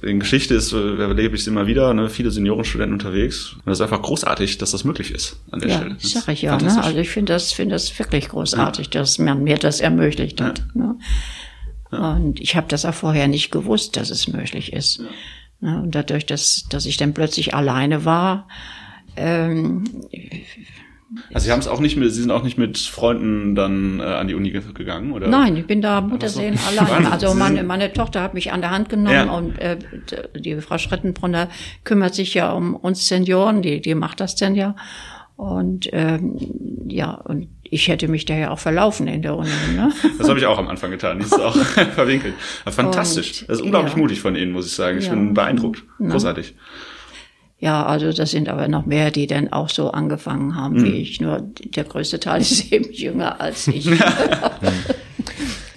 in 0.00 0.20
Geschichte 0.20 0.54
ist, 0.54 0.72
erlebe 0.72 1.34
ich 1.34 1.42
es 1.42 1.46
immer 1.46 1.66
wieder, 1.66 1.92
ne? 1.92 2.08
viele 2.08 2.30
Seniorenstudenten 2.30 2.94
unterwegs. 2.94 3.52
Und 3.52 3.66
das 3.66 3.78
ist 3.78 3.82
einfach 3.82 4.00
großartig, 4.00 4.56
dass 4.56 4.70
das 4.70 4.84
möglich 4.84 5.10
ist 5.10 5.38
an 5.50 5.60
der 5.60 5.68
ja, 5.68 5.76
Stelle. 5.76 5.96
Das 6.00 6.10
sag 6.10 6.28
ich 6.28 6.40
ja. 6.40 6.56
Ne? 6.56 6.82
Also 6.82 6.98
ich 6.98 7.10
finde 7.10 7.34
das, 7.34 7.52
finde 7.52 7.74
das 7.74 7.98
wirklich 7.98 8.30
großartig, 8.30 8.86
ja. 8.86 9.00
dass 9.00 9.18
man 9.18 9.44
mir 9.44 9.58
das 9.58 9.80
ermöglicht 9.80 10.40
hat. 10.40 10.64
Ja. 10.74 10.80
Ne? 10.80 10.96
Und 11.90 12.40
ich 12.40 12.56
habe 12.56 12.68
das 12.68 12.86
auch 12.86 12.94
vorher 12.94 13.28
nicht 13.28 13.50
gewusst, 13.50 13.98
dass 13.98 14.08
es 14.08 14.28
möglich 14.28 14.72
ist. 14.72 15.02
Ne? 15.60 15.82
Und 15.82 15.94
dadurch, 15.94 16.24
dass, 16.24 16.64
dass 16.70 16.86
ich 16.86 16.96
dann 16.96 17.12
plötzlich 17.12 17.54
alleine 17.54 18.06
war, 18.06 18.48
ähm, 19.16 19.84
also 21.32 21.44
Sie 21.44 21.52
haben 21.52 21.60
es 21.60 21.68
auch 21.68 21.80
nicht 21.80 21.96
mit, 21.96 22.12
Sie 22.12 22.20
sind 22.20 22.30
auch 22.30 22.42
nicht 22.42 22.58
mit 22.58 22.78
Freunden 22.78 23.54
dann 23.54 24.00
äh, 24.00 24.02
an 24.02 24.26
die 24.26 24.34
Uni 24.34 24.50
gegangen, 24.50 25.12
oder? 25.12 25.28
Nein, 25.28 25.56
ich 25.56 25.66
bin 25.66 25.80
da 25.80 26.00
Muttersehen 26.00 26.56
so. 26.56 26.80
allein. 26.80 27.06
Also 27.06 27.34
meine, 27.34 27.62
meine 27.62 27.92
Tochter 27.92 28.22
hat 28.22 28.34
mich 28.34 28.52
an 28.52 28.60
der 28.60 28.70
Hand 28.70 28.88
genommen 28.88 29.14
ja. 29.14 29.30
und 29.30 29.58
äh, 29.58 29.78
die 30.36 30.60
Frau 30.60 30.78
Schrittenbrunner 30.78 31.48
kümmert 31.84 32.14
sich 32.14 32.34
ja 32.34 32.52
um 32.52 32.74
uns 32.74 33.06
Senioren, 33.06 33.62
die, 33.62 33.80
die 33.80 33.94
macht 33.94 34.20
das 34.20 34.34
denn 34.34 34.54
ja. 34.54 34.74
Und 35.36 35.90
ähm, 35.92 36.38
ja, 36.88 37.10
und 37.10 37.48
ich 37.62 37.88
hätte 37.88 38.08
mich 38.08 38.24
da 38.24 38.34
ja 38.34 38.50
auch 38.50 38.58
verlaufen 38.58 39.06
in 39.06 39.22
der 39.22 39.36
Uni. 39.36 39.50
Ne? 39.74 39.92
Das 40.18 40.28
habe 40.28 40.38
ich 40.38 40.46
auch 40.46 40.58
am 40.58 40.68
Anfang 40.68 40.90
getan. 40.90 41.18
Die 41.18 41.26
ist 41.26 41.38
auch 41.38 41.56
verwinkelt. 41.94 42.34
Fantastisch. 42.64 43.42
Und, 43.42 43.50
das 43.50 43.58
ist 43.58 43.62
unglaublich 43.62 43.92
ja. 43.92 43.98
mutig 43.98 44.20
von 44.20 44.34
Ihnen, 44.34 44.52
muss 44.52 44.66
ich 44.66 44.72
sagen. 44.72 44.98
Ich 44.98 45.06
ja. 45.06 45.10
bin 45.10 45.34
beeindruckt. 45.34 45.82
Großartig. 45.98 46.54
Na. 46.56 46.62
Ja, 47.58 47.86
also 47.86 48.12
das 48.12 48.32
sind 48.32 48.48
aber 48.48 48.68
noch 48.68 48.84
mehr, 48.84 49.10
die 49.10 49.26
dann 49.26 49.52
auch 49.52 49.70
so 49.70 49.90
angefangen 49.90 50.56
haben 50.56 50.76
mhm. 50.76 50.84
wie 50.84 51.00
ich. 51.00 51.20
Nur 51.20 51.40
der 51.40 51.84
größte 51.84 52.20
Teil 52.20 52.40
ist 52.42 52.72
eben 52.72 52.92
jünger 52.92 53.40
als 53.40 53.68
ich. 53.68 53.88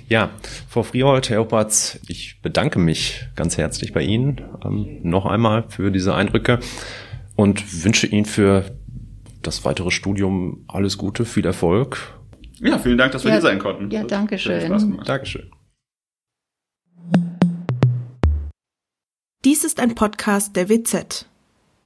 ja, 0.10 0.30
Frau 0.68 0.84
Friehold, 0.84 1.30
Herr 1.30 1.42
Opatz, 1.42 2.00
ich 2.08 2.42
bedanke 2.42 2.80
mich 2.80 3.26
ganz 3.36 3.58
herzlich 3.58 3.94
bei 3.94 4.02
Ihnen 4.02 4.42
ähm, 4.64 5.00
noch 5.04 5.26
einmal 5.26 5.66
für 5.70 5.92
diese 5.92 6.14
Eindrücke 6.14 6.60
und 7.36 7.84
wünsche 7.86 8.08
Ihnen 8.08 8.26
für 8.26 8.66
das 9.42 9.64
weitere 9.64 9.92
Studium 9.92 10.66
alles 10.68 10.98
Gute, 10.98 11.24
viel 11.24 11.46
Erfolg. 11.46 12.20
Ja, 12.60 12.78
vielen 12.78 12.98
Dank, 12.98 13.14
dass 13.14 13.24
wir 13.24 13.30
ja, 13.30 13.36
hier 13.36 13.42
sein 13.42 13.60
konnten. 13.60 13.90
Ja, 13.90 14.04
danke 14.04 14.38
schön. 14.38 15.00
Dankeschön. 15.06 15.50
Dies 19.46 19.64
ist 19.64 19.80
ein 19.80 19.96
Podcast 19.96 20.58
der 20.58 20.68
WZ. 20.68 21.26